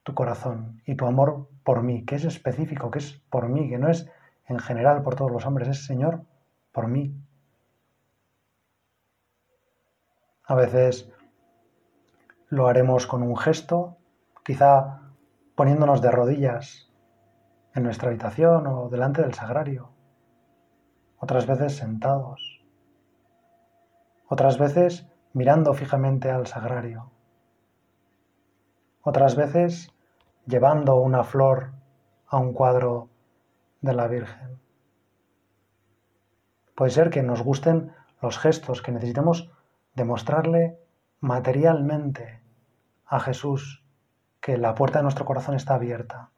tu 0.02 0.14
corazón 0.14 0.82
y 0.84 0.96
tu 0.96 1.06
amor 1.06 1.48
por 1.64 1.82
mí, 1.82 2.04
que 2.04 2.16
es 2.16 2.24
específico, 2.24 2.90
que 2.90 2.98
es 2.98 3.22
por 3.30 3.48
mí, 3.48 3.70
que 3.70 3.78
no 3.78 3.88
es 3.88 4.10
en 4.46 4.58
general 4.58 5.02
por 5.02 5.14
todos 5.14 5.30
los 5.30 5.46
hombres, 5.46 5.68
es 5.68 5.86
Señor 5.86 6.24
por 6.72 6.88
mí. 6.88 7.14
A 10.44 10.54
veces 10.54 11.10
lo 12.48 12.66
haremos 12.66 13.06
con 13.06 13.22
un 13.22 13.36
gesto, 13.36 13.96
quizá 14.44 15.00
poniéndonos 15.54 16.02
de 16.02 16.10
rodillas 16.10 16.89
en 17.74 17.82
nuestra 17.82 18.08
habitación 18.08 18.66
o 18.66 18.88
delante 18.88 19.22
del 19.22 19.34
sagrario, 19.34 19.90
otras 21.18 21.46
veces 21.46 21.76
sentados, 21.76 22.62
otras 24.28 24.58
veces 24.58 25.06
mirando 25.32 25.74
fijamente 25.74 26.30
al 26.30 26.46
sagrario, 26.46 27.10
otras 29.02 29.36
veces 29.36 29.92
llevando 30.46 30.96
una 30.96 31.24
flor 31.24 31.72
a 32.26 32.38
un 32.38 32.52
cuadro 32.52 33.08
de 33.80 33.94
la 33.94 34.08
Virgen. 34.08 34.60
Puede 36.74 36.90
ser 36.90 37.10
que 37.10 37.22
nos 37.22 37.42
gusten 37.42 37.92
los 38.22 38.38
gestos, 38.38 38.82
que 38.82 38.92
necesitemos 38.92 39.50
demostrarle 39.94 40.78
materialmente 41.20 42.42
a 43.06 43.20
Jesús 43.20 43.84
que 44.40 44.56
la 44.56 44.74
puerta 44.74 44.98
de 44.98 45.02
nuestro 45.02 45.24
corazón 45.24 45.54
está 45.54 45.74
abierta. 45.74 46.30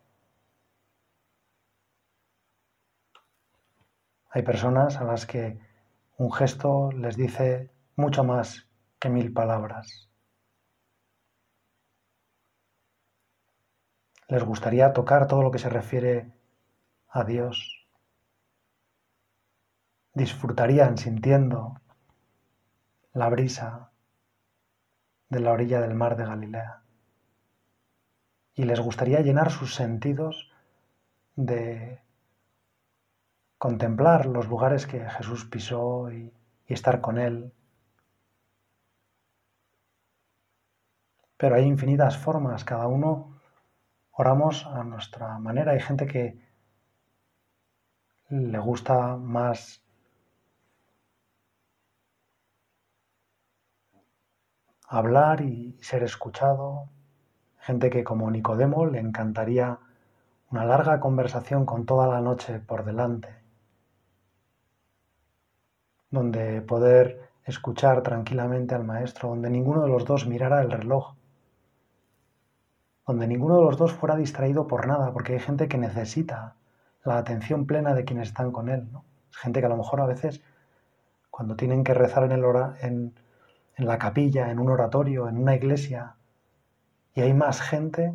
Hay 4.35 4.42
personas 4.42 4.97
a 4.97 5.05
las 5.05 5.27
que 5.27 5.59
un 6.16 6.33
gesto 6.33 6.90
les 6.92 7.16
dice 7.18 7.71
mucho 7.97 8.25
más 8.25 8.66
que 8.99 9.11
mil 9.11 9.31
palabras. 9.31 10.09
Les 14.29 14.42
gustaría 14.42 14.95
tocar 14.95 15.27
todo 15.27 15.42
lo 15.42 15.51
que 15.51 15.59
se 15.59 15.68
refiere 15.68 16.33
a 17.09 17.25
Dios. 17.25 17.87
Disfrutarían 20.14 20.97
sintiendo 20.97 21.79
la 23.12 23.29
brisa 23.29 23.90
de 25.29 25.40
la 25.40 25.53
orilla 25.53 25.83
del 25.83 25.95
mar 25.95 26.16
de 26.16 26.25
Galilea. 26.25 26.83
Y 28.55 28.64
les 28.64 28.81
gustaría 28.81 29.21
llenar 29.21 29.51
sus 29.51 29.75
sentidos 29.75 30.51
de 31.37 32.01
contemplar 33.62 34.27
los 34.27 34.48
lugares 34.48 34.88
que 34.88 35.09
Jesús 35.09 35.44
pisó 35.44 36.11
y, 36.11 36.35
y 36.66 36.75
estar 36.75 37.01
con 37.01 37.16
Él. 37.16 37.53
Pero 41.37 41.55
hay 41.55 41.62
infinitas 41.66 42.18
formas, 42.18 42.64
cada 42.64 42.88
uno 42.88 43.38
oramos 44.11 44.66
a 44.66 44.83
nuestra 44.83 45.38
manera. 45.38 45.70
Hay 45.70 45.79
gente 45.79 46.09
que 46.09 46.40
le 48.31 48.59
gusta 48.59 49.16
más 49.16 49.81
hablar 54.88 55.40
y 55.40 55.79
ser 55.81 56.03
escuchado, 56.03 56.88
gente 57.61 57.90
que 57.90 58.03
como 58.03 58.29
Nicodemo 58.29 58.87
le 58.87 58.98
encantaría 58.98 59.79
una 60.51 60.64
larga 60.64 60.98
conversación 60.98 61.64
con 61.64 61.87
toda 61.87 62.09
la 62.09 62.20
noche 62.20 62.59
por 62.59 62.85
delante, 62.85 63.42
donde 66.12 66.61
poder 66.61 67.31
escuchar 67.44 68.03
tranquilamente 68.03 68.77
al 68.77 68.85
maestro, 68.85 69.31
donde 69.31 69.51
ninguno 69.51 69.83
de 69.83 69.88
los 69.88 70.05
dos 70.05 70.27
mirara 70.27 70.61
el 70.62 70.70
reloj, 70.70 71.14
donde 73.07 73.27
ninguno 73.27 73.57
de 73.57 73.64
los 73.64 73.77
dos 73.77 73.92
fuera 73.92 74.14
distraído 74.14 74.68
por 74.68 74.87
nada, 74.87 75.12
porque 75.12 75.33
hay 75.33 75.40
gente 75.40 75.66
que 75.66 75.79
necesita 75.79 76.55
la 77.03 77.18
atención 77.18 77.66
plena 77.66 77.94
de 77.94 78.05
quienes 78.05 78.29
están 78.29 78.53
con 78.53 78.68
él, 78.68 78.92
¿no? 78.92 79.05
gente 79.33 79.61
que 79.61 79.66
a 79.66 79.70
lo 79.70 79.79
mejor 79.79 80.01
a 80.03 80.07
veces 80.07 80.42
cuando 81.31 81.57
tienen 81.57 81.83
que 81.83 81.94
rezar 81.94 82.25
en 82.25 82.33
el 82.33 82.44
hora, 82.44 82.77
en, 82.83 83.14
en 83.77 83.87
la 83.87 83.98
capilla, 83.98 84.51
en 84.51 84.59
un 84.61 84.70
oratorio, 84.70 85.29
en 85.29 85.38
una 85.38 85.57
iglesia, 85.57 86.14
y 87.14 87.22
hay 87.22 87.33
más 87.33 87.62
gente, 87.62 88.14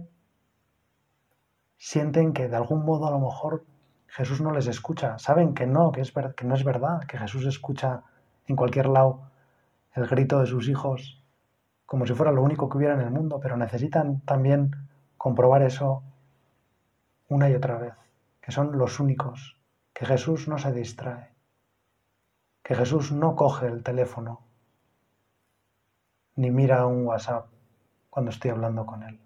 sienten 1.78 2.34
que 2.34 2.48
de 2.48 2.56
algún 2.56 2.86
modo 2.86 3.08
a 3.08 3.12
lo 3.12 3.20
mejor 3.20 3.66
Jesús 4.08 4.42
no 4.42 4.52
les 4.52 4.68
escucha. 4.68 5.18
Saben 5.20 5.54
que 5.54 5.68
no, 5.68 5.92
que, 5.92 6.02
es 6.02 6.14
no 6.44 6.56
es 6.56 6.64
verdad, 6.64 7.04
que 7.04 7.18
Jesús 7.18 7.46
escucha 7.46 8.04
en 8.48 8.56
cualquier 8.56 8.88
lado 8.88 9.30
el 9.94 10.08
grito 10.08 10.40
de 10.40 10.46
sus 10.46 10.68
hijos 10.70 11.24
como 11.86 12.06
si 12.06 12.14
fuera 12.14 12.34
lo 12.34 12.44
único 12.44 12.68
que 12.68 12.78
hubiera 12.78 12.96
en 12.96 13.02
el 13.02 13.12
mundo, 13.12 13.40
pero 13.40 13.56
necesitan 13.56 14.20
también 14.22 14.76
comprobar 15.18 15.64
eso 15.64 16.04
una 17.30 17.50
y 17.50 17.56
otra 17.56 17.78
vez, 17.78 17.94
que 18.42 18.52
son 18.52 18.78
los 18.78 19.00
únicos, 19.00 19.58
que 19.94 20.06
Jesús 20.06 20.50
no 20.50 20.58
se 20.58 20.74
distrae, 20.74 21.32
que 22.62 22.76
Jesús 22.76 23.14
no 23.14 23.36
coge 23.36 23.68
el 23.68 23.84
teléfono 23.84 24.48
ni 26.38 26.52
mira 26.52 26.86
un 26.86 27.06
WhatsApp 27.08 27.48
cuando 28.10 28.32
estoy 28.32 28.52
hablando 28.52 28.86
con 28.86 29.04
él. 29.04 29.20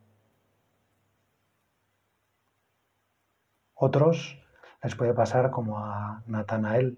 Otros 3.76 4.41
les 4.84 4.96
puede 4.96 5.14
pasar 5.14 5.52
como 5.52 5.80
a 5.80 6.24
Natanael, 6.26 6.98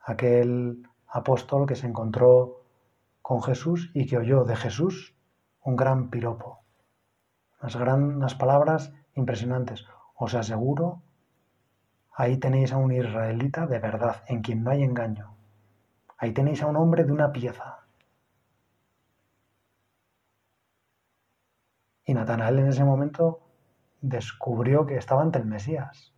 aquel 0.00 0.88
apóstol 1.06 1.66
que 1.66 1.76
se 1.76 1.86
encontró 1.86 2.64
con 3.20 3.42
Jesús 3.42 3.90
y 3.94 4.06
que 4.06 4.18
oyó 4.18 4.44
de 4.44 4.56
Jesús 4.56 5.14
un 5.62 5.76
gran 5.76 6.10
piropo, 6.10 6.60
unas, 7.60 7.76
unas 7.76 8.34
palabras 8.34 8.92
impresionantes. 9.14 9.86
Os 10.16 10.34
aseguro, 10.34 11.02
ahí 12.12 12.38
tenéis 12.38 12.72
a 12.72 12.78
un 12.78 12.92
israelita 12.92 13.66
de 13.66 13.78
verdad, 13.78 14.24
en 14.26 14.42
quien 14.42 14.64
no 14.64 14.70
hay 14.70 14.82
engaño. 14.82 15.36
Ahí 16.18 16.32
tenéis 16.32 16.62
a 16.62 16.66
un 16.66 16.76
hombre 16.76 17.04
de 17.04 17.12
una 17.12 17.32
pieza, 17.32 17.82
Y 22.04 22.14
Natanael 22.14 22.58
en 22.58 22.68
ese 22.68 22.84
momento 22.84 23.40
descubrió 24.02 24.84
que 24.84 24.96
estaba 24.96 25.22
ante 25.22 25.38
el 25.38 25.46
Mesías. 25.46 26.12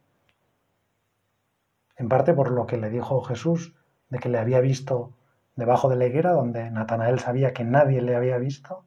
En 1.97 2.09
parte 2.09 2.35
por 2.35 2.51
lo 2.51 2.67
que 2.67 2.77
le 2.77 2.91
dijo 2.91 3.23
Jesús, 3.23 3.75
de 4.09 4.19
que 4.19 4.29
le 4.29 4.39
había 4.39 4.61
visto 4.61 5.13
debajo 5.55 5.89
de 5.89 5.97
la 5.97 6.07
higuera, 6.07 6.33
donde 6.33 6.71
Natanael 6.71 7.21
sabía 7.21 7.53
que 7.53 7.65
nadie 7.65 8.03
le 8.03 8.17
había 8.17 8.39
visto, 8.39 8.85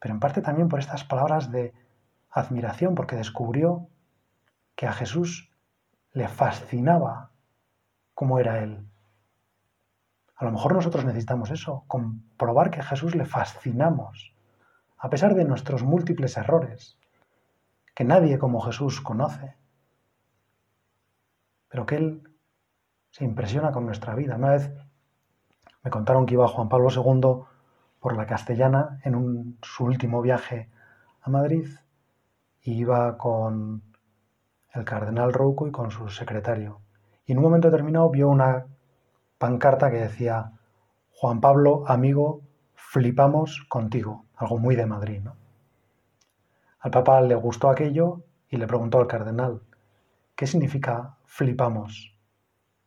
pero 0.00 0.14
en 0.14 0.20
parte 0.20 0.40
también 0.40 0.68
por 0.68 0.78
estas 0.78 1.04
palabras 1.04 1.50
de 1.50 1.74
admiración, 2.30 2.94
porque 2.94 3.16
descubrió 3.16 3.88
que 4.74 4.86
a 4.86 4.92
Jesús 4.92 5.50
le 6.12 6.28
fascinaba 6.28 7.30
cómo 8.14 8.38
era 8.38 8.62
Él. 8.62 8.86
A 10.36 10.44
lo 10.44 10.52
mejor 10.52 10.74
nosotros 10.74 11.04
necesitamos 11.04 11.50
eso, 11.50 11.84
comprobar 11.86 12.70
que 12.70 12.80
a 12.80 12.84
Jesús 12.84 13.14
le 13.14 13.26
fascinamos 13.26 14.34
a 15.02 15.10
pesar 15.10 15.34
de 15.34 15.44
nuestros 15.44 15.82
múltiples 15.82 16.36
errores, 16.36 16.96
que 17.94 18.04
nadie 18.04 18.38
como 18.38 18.60
Jesús 18.60 19.00
conoce, 19.00 19.56
pero 21.68 21.86
que 21.86 21.96
Él 21.96 22.22
se 23.10 23.24
impresiona 23.24 23.72
con 23.72 23.86
nuestra 23.86 24.14
vida. 24.14 24.36
Una 24.36 24.52
vez 24.52 24.72
me 25.82 25.90
contaron 25.90 26.26
que 26.26 26.34
iba 26.34 26.48
Juan 26.48 26.68
Pablo 26.68 26.88
II 26.90 27.44
por 28.00 28.16
la 28.16 28.26
Castellana 28.26 29.00
en 29.04 29.58
su 29.62 29.84
último 29.84 30.22
viaje 30.22 30.70
a 31.20 31.30
Madrid 31.30 31.68
y 32.62 32.72
iba 32.72 33.16
con 33.18 33.82
el 34.72 34.84
cardenal 34.84 35.32
Rouco 35.32 35.66
y 35.66 35.72
con 35.72 35.90
su 35.90 36.08
secretario. 36.08 36.80
Y 37.26 37.32
en 37.32 37.38
un 37.38 37.44
momento 37.44 37.70
determinado 37.70 38.10
vio 38.10 38.28
una 38.28 38.66
pancarta 39.38 39.90
que 39.90 39.98
decía, 39.98 40.52
Juan 41.10 41.40
Pablo, 41.40 41.84
amigo, 41.86 42.40
flipamos 42.74 43.64
contigo, 43.68 44.24
algo 44.36 44.58
muy 44.58 44.76
de 44.76 44.86
Madrid. 44.86 45.20
¿no? 45.22 45.36
Al 46.82 46.90
Papa 46.90 47.20
le 47.20 47.36
gustó 47.36 47.70
aquello 47.70 48.24
y 48.48 48.56
le 48.56 48.66
preguntó 48.66 48.98
al 48.98 49.06
cardenal, 49.06 49.62
¿qué 50.34 50.48
significa 50.48 51.16
flipamos? 51.26 52.18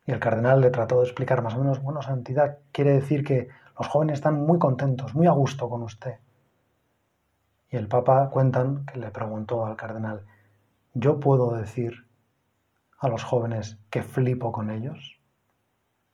Y 0.04 0.12
el 0.12 0.20
cardenal 0.20 0.60
le 0.60 0.70
trató 0.70 0.98
de 0.98 1.04
explicar 1.04 1.42
más 1.42 1.54
o 1.54 1.60
menos, 1.60 1.82
bueno, 1.82 2.02
santidad, 2.02 2.58
quiere 2.72 2.92
decir 2.92 3.24
que 3.24 3.48
los 3.78 3.88
jóvenes 3.88 4.18
están 4.18 4.44
muy 4.44 4.58
contentos, 4.58 5.14
muy 5.14 5.26
a 5.26 5.30
gusto 5.30 5.70
con 5.70 5.82
usted. 5.82 6.18
Y 7.70 7.76
el 7.76 7.88
Papa 7.88 8.28
cuentan 8.28 8.84
que 8.84 8.98
le 8.98 9.10
preguntó 9.10 9.64
al 9.64 9.76
cardenal, 9.76 10.26
¿yo 10.92 11.18
puedo 11.18 11.52
decir 11.52 12.06
a 12.98 13.08
los 13.08 13.24
jóvenes 13.24 13.78
que 13.88 14.02
flipo 14.02 14.52
con 14.52 14.70
ellos? 14.70 15.18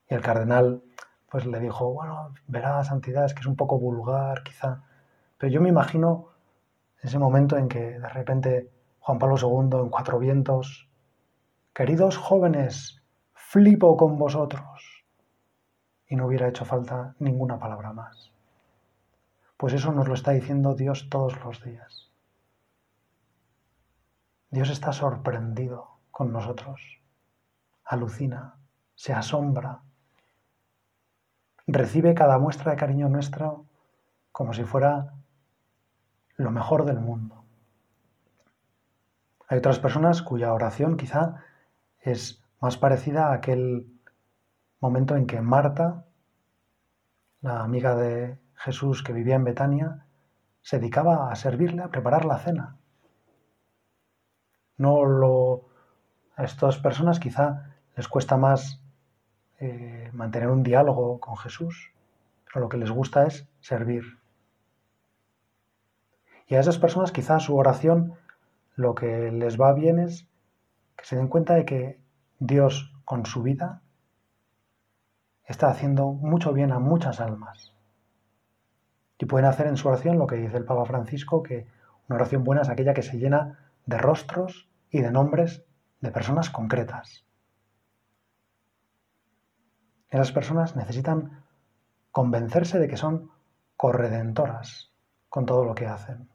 Y 0.08 0.14
el 0.14 0.20
cardenal 0.20 0.84
pues 1.28 1.46
le 1.46 1.58
dijo, 1.58 1.92
bueno, 1.92 2.32
verá, 2.46 2.84
santidad, 2.84 3.24
es 3.24 3.34
que 3.34 3.40
es 3.40 3.46
un 3.46 3.56
poco 3.56 3.76
vulgar 3.76 4.44
quizá, 4.44 4.84
pero 5.36 5.52
yo 5.52 5.60
me 5.60 5.68
imagino 5.68 6.31
ese 7.02 7.18
momento 7.18 7.56
en 7.58 7.68
que 7.68 7.98
de 7.98 8.08
repente 8.08 8.70
Juan 9.00 9.18
Pablo 9.18 9.36
II 9.36 9.80
en 9.80 9.90
cuatro 9.90 10.18
vientos, 10.20 10.88
queridos 11.74 12.16
jóvenes, 12.16 13.02
flipo 13.34 13.96
con 13.96 14.16
vosotros, 14.16 15.04
y 16.06 16.14
no 16.14 16.26
hubiera 16.26 16.48
hecho 16.48 16.64
falta 16.64 17.16
ninguna 17.18 17.58
palabra 17.58 17.92
más. 17.92 18.32
Pues 19.56 19.74
eso 19.74 19.92
nos 19.92 20.06
lo 20.06 20.14
está 20.14 20.30
diciendo 20.30 20.74
Dios 20.74 21.08
todos 21.10 21.42
los 21.44 21.62
días. 21.62 22.12
Dios 24.50 24.70
está 24.70 24.92
sorprendido 24.92 25.98
con 26.10 26.32
nosotros, 26.32 27.00
alucina, 27.84 28.54
se 28.94 29.12
asombra, 29.12 29.80
recibe 31.66 32.14
cada 32.14 32.38
muestra 32.38 32.72
de 32.72 32.76
cariño 32.76 33.08
nuestro 33.08 33.64
como 34.30 34.52
si 34.52 34.64
fuera 34.64 35.14
lo 36.36 36.50
mejor 36.50 36.84
del 36.84 37.00
mundo. 37.00 37.44
Hay 39.48 39.58
otras 39.58 39.78
personas 39.78 40.22
cuya 40.22 40.54
oración 40.54 40.96
quizá 40.96 41.44
es 42.00 42.42
más 42.60 42.76
parecida 42.76 43.28
a 43.28 43.34
aquel 43.34 43.86
momento 44.80 45.16
en 45.16 45.26
que 45.26 45.40
Marta, 45.40 46.04
la 47.40 47.62
amiga 47.62 47.94
de 47.94 48.38
Jesús 48.54 49.02
que 49.02 49.12
vivía 49.12 49.34
en 49.34 49.44
Betania, 49.44 50.06
se 50.62 50.78
dedicaba 50.78 51.30
a 51.30 51.34
servirle, 51.34 51.82
a 51.82 51.88
preparar 51.88 52.24
la 52.24 52.38
cena. 52.38 52.76
No 54.78 55.04
lo 55.04 55.68
a 56.36 56.44
estas 56.44 56.78
personas 56.78 57.20
quizá 57.20 57.76
les 57.96 58.08
cuesta 58.08 58.36
más 58.36 58.80
eh, 59.60 60.10
mantener 60.12 60.48
un 60.48 60.62
diálogo 60.62 61.20
con 61.20 61.36
Jesús, 61.36 61.92
pero 62.46 62.60
lo 62.62 62.68
que 62.68 62.78
les 62.78 62.90
gusta 62.90 63.26
es 63.26 63.46
servir. 63.60 64.21
Y 66.52 66.54
a 66.54 66.60
esas 66.60 66.76
personas 66.76 67.12
quizá 67.12 67.40
su 67.40 67.56
oración 67.56 68.12
lo 68.74 68.94
que 68.94 69.32
les 69.32 69.58
va 69.58 69.72
bien 69.72 69.98
es 69.98 70.28
que 70.98 71.06
se 71.06 71.16
den 71.16 71.28
cuenta 71.28 71.54
de 71.54 71.64
que 71.64 71.98
Dios 72.40 72.92
con 73.06 73.24
su 73.24 73.42
vida 73.42 73.80
está 75.46 75.70
haciendo 75.70 76.12
mucho 76.12 76.52
bien 76.52 76.70
a 76.70 76.78
muchas 76.78 77.20
almas. 77.20 77.74
Y 79.16 79.24
pueden 79.24 79.46
hacer 79.46 79.66
en 79.66 79.78
su 79.78 79.88
oración 79.88 80.18
lo 80.18 80.26
que 80.26 80.36
dice 80.36 80.58
el 80.58 80.66
Papa 80.66 80.84
Francisco, 80.84 81.42
que 81.42 81.66
una 82.06 82.16
oración 82.16 82.44
buena 82.44 82.60
es 82.60 82.68
aquella 82.68 82.92
que 82.92 83.00
se 83.00 83.16
llena 83.16 83.72
de 83.86 83.96
rostros 83.96 84.68
y 84.90 85.00
de 85.00 85.10
nombres 85.10 85.64
de 86.02 86.10
personas 86.10 86.50
concretas. 86.50 87.24
Esas 90.10 90.32
personas 90.32 90.76
necesitan 90.76 91.44
convencerse 92.10 92.78
de 92.78 92.88
que 92.88 92.98
son 92.98 93.30
corredentoras 93.78 94.92
con 95.30 95.46
todo 95.46 95.64
lo 95.64 95.74
que 95.74 95.86
hacen. 95.86 96.28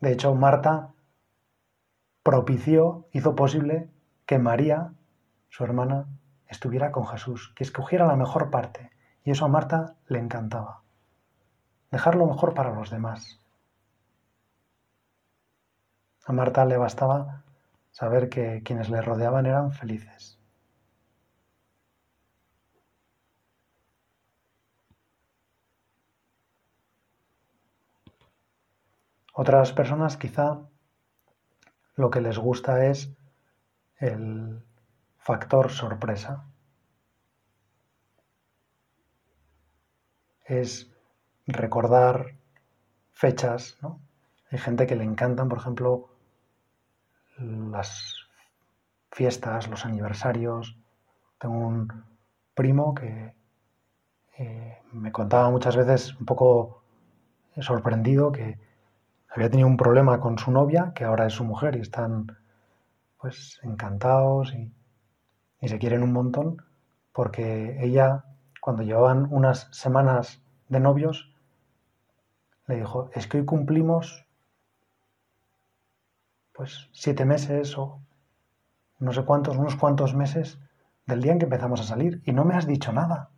De 0.00 0.12
hecho, 0.12 0.34
Marta 0.34 0.92
propició, 2.22 3.06
hizo 3.12 3.34
posible 3.34 3.90
que 4.26 4.38
María, 4.38 4.92
su 5.48 5.64
hermana, 5.64 6.06
estuviera 6.48 6.90
con 6.92 7.06
Jesús, 7.06 7.52
que 7.54 7.64
escogiera 7.64 8.06
la 8.06 8.16
mejor 8.16 8.50
parte. 8.50 8.90
Y 9.24 9.30
eso 9.30 9.44
a 9.44 9.48
Marta 9.48 9.96
le 10.06 10.18
encantaba 10.18 10.80
dejar 11.90 12.14
lo 12.14 12.26
mejor 12.26 12.54
para 12.54 12.72
los 12.74 12.90
demás. 12.90 13.38
A 16.24 16.32
Marta 16.32 16.64
le 16.64 16.76
bastaba 16.76 17.42
saber 17.90 18.28
que 18.28 18.62
quienes 18.64 18.88
le 18.88 19.02
rodeaban 19.02 19.46
eran 19.46 19.72
felices. 19.72 20.39
Otras 29.42 29.72
personas 29.72 30.18
quizá 30.18 30.68
lo 31.94 32.10
que 32.10 32.20
les 32.20 32.36
gusta 32.36 32.84
es 32.84 33.10
el 33.96 34.62
factor 35.16 35.70
sorpresa. 35.70 36.44
Es 40.44 40.92
recordar 41.46 42.36
fechas, 43.14 43.78
¿no? 43.80 43.98
Hay 44.50 44.58
gente 44.58 44.86
que 44.86 44.94
le 44.94 45.04
encantan, 45.04 45.48
por 45.48 45.56
ejemplo, 45.56 46.10
las 47.38 48.16
fiestas, 49.10 49.68
los 49.68 49.86
aniversarios. 49.86 50.76
Tengo 51.38 51.56
un 51.56 52.04
primo 52.52 52.94
que 52.94 53.34
eh, 54.36 54.82
me 54.92 55.10
contaba 55.12 55.48
muchas 55.48 55.76
veces 55.76 56.14
un 56.20 56.26
poco 56.26 56.82
sorprendido 57.58 58.32
que 58.32 58.68
había 59.30 59.48
tenido 59.48 59.68
un 59.68 59.76
problema 59.76 60.20
con 60.20 60.38
su 60.38 60.50
novia, 60.50 60.92
que 60.94 61.04
ahora 61.04 61.26
es 61.26 61.34
su 61.34 61.44
mujer, 61.44 61.76
y 61.76 61.80
están 61.80 62.36
pues 63.18 63.60
encantados 63.62 64.52
y, 64.54 64.72
se 65.66 65.78
quieren 65.78 66.02
un 66.02 66.12
montón, 66.12 66.64
porque 67.12 67.84
ella, 67.84 68.24
cuando 68.60 68.82
llevaban 68.82 69.28
unas 69.30 69.68
semanas 69.72 70.42
de 70.68 70.80
novios, 70.80 71.30
le 72.66 72.76
dijo, 72.76 73.10
es 73.12 73.26
que 73.26 73.38
hoy 73.38 73.44
cumplimos 73.44 74.24
pues 76.52 76.88
siete 76.92 77.24
meses 77.24 77.76
o 77.76 78.00
no 79.00 79.12
sé 79.12 79.22
cuántos, 79.24 79.56
unos 79.58 79.76
cuantos 79.76 80.14
meses 80.14 80.58
del 81.06 81.20
día 81.20 81.32
en 81.32 81.38
que 81.38 81.44
empezamos 81.44 81.80
a 81.80 81.84
salir 81.84 82.22
y 82.24 82.32
no 82.32 82.44
me 82.44 82.54
has 82.54 82.66
dicho 82.66 82.92
nada. 82.92 83.30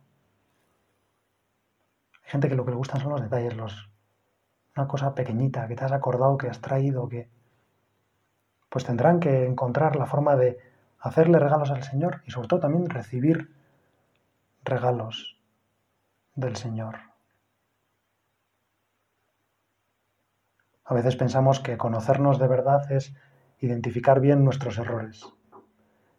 Hay 2.23 2.31
gente 2.31 2.47
que 2.47 2.55
lo 2.55 2.63
que 2.63 2.71
le 2.71 2.77
gustan 2.77 3.01
son 3.01 3.11
los 3.11 3.21
detalles, 3.21 3.55
los, 3.55 3.89
una 4.75 4.87
cosa 4.87 5.13
pequeñita 5.13 5.67
que 5.67 5.75
te 5.75 5.85
has 5.85 5.91
acordado, 5.91 6.37
que 6.37 6.49
has 6.49 6.61
traído, 6.61 7.07
que 7.07 7.29
pues 8.69 8.85
tendrán 8.85 9.19
que 9.19 9.45
encontrar 9.45 9.95
la 9.95 10.07
forma 10.07 10.35
de 10.35 10.57
hacerle 10.99 11.37
regalos 11.37 11.69
al 11.69 11.83
Señor 11.83 12.21
y 12.25 12.31
sobre 12.31 12.47
todo 12.47 12.61
también 12.61 12.89
recibir 12.89 13.53
regalos 14.63 15.37
del 16.35 16.55
Señor. 16.55 16.95
A 20.85 20.93
veces 20.93 21.15
pensamos 21.15 21.59
que 21.59 21.77
conocernos 21.77 22.39
de 22.39 22.47
verdad 22.47 22.91
es 22.91 23.13
identificar 23.59 24.19
bien 24.19 24.43
nuestros 24.43 24.77
errores. 24.77 25.25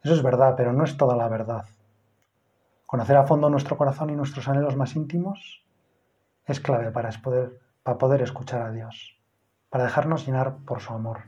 Eso 0.03 0.15
es 0.15 0.23
verdad, 0.23 0.55
pero 0.57 0.73
no 0.73 0.85
es 0.85 0.97
toda 0.97 1.17
la 1.17 1.29
verdad. 1.29 1.65
Conocer 2.87 3.17
a 3.17 3.25
fondo 3.25 3.51
nuestro 3.51 3.77
corazón 3.77 4.11
y 4.11 4.15
nuestros 4.15 4.49
anhelos 4.49 4.77
más 4.77 4.95
íntimos 4.95 5.65
es 6.47 6.61
clave 6.61 6.91
para 6.93 7.11
poder, 7.23 7.59
para 7.85 7.99
poder 7.99 8.23
escuchar 8.23 8.63
a 8.63 8.73
Dios, 8.73 9.17
para 9.71 9.85
dejarnos 9.85 10.27
llenar 10.27 10.57
por 10.67 10.81
su 10.81 10.93
amor. 10.93 11.19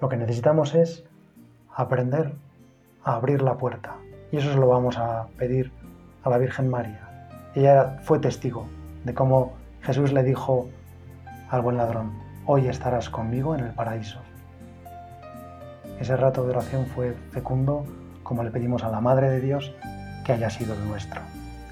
Lo 0.00 0.08
que 0.08 0.16
necesitamos 0.16 0.74
es 0.74 1.04
aprender 1.74 2.32
a 3.04 3.14
abrir 3.14 3.42
la 3.42 3.56
puerta. 3.56 3.94
Y 4.32 4.38
eso 4.38 4.50
se 4.50 4.58
lo 4.58 4.66
vamos 4.66 4.98
a 4.98 5.28
pedir 5.36 5.70
a 6.24 6.30
la 6.30 6.38
Virgen 6.38 6.70
María. 6.70 7.28
Ella 7.54 8.00
fue 8.02 8.18
testigo 8.18 8.66
de 9.04 9.14
cómo 9.14 9.52
Jesús 9.82 10.12
le 10.12 10.22
dijo 10.22 10.68
al 11.50 11.60
buen 11.60 11.76
ladrón, 11.76 12.12
hoy 12.46 12.68
estarás 12.68 13.10
conmigo 13.10 13.54
en 13.54 13.60
el 13.60 13.74
paraíso. 13.74 14.20
Ese 16.00 16.16
rato 16.16 16.44
de 16.44 16.50
oración 16.50 16.86
fue 16.86 17.12
fecundo 17.30 17.84
como 18.22 18.42
le 18.42 18.50
pedimos 18.50 18.82
a 18.84 18.88
la 18.88 19.00
Madre 19.00 19.28
de 19.28 19.40
Dios 19.40 19.72
que 20.24 20.32
haya 20.32 20.48
sido 20.48 20.72
el 20.74 20.88
nuestro. 20.88 21.20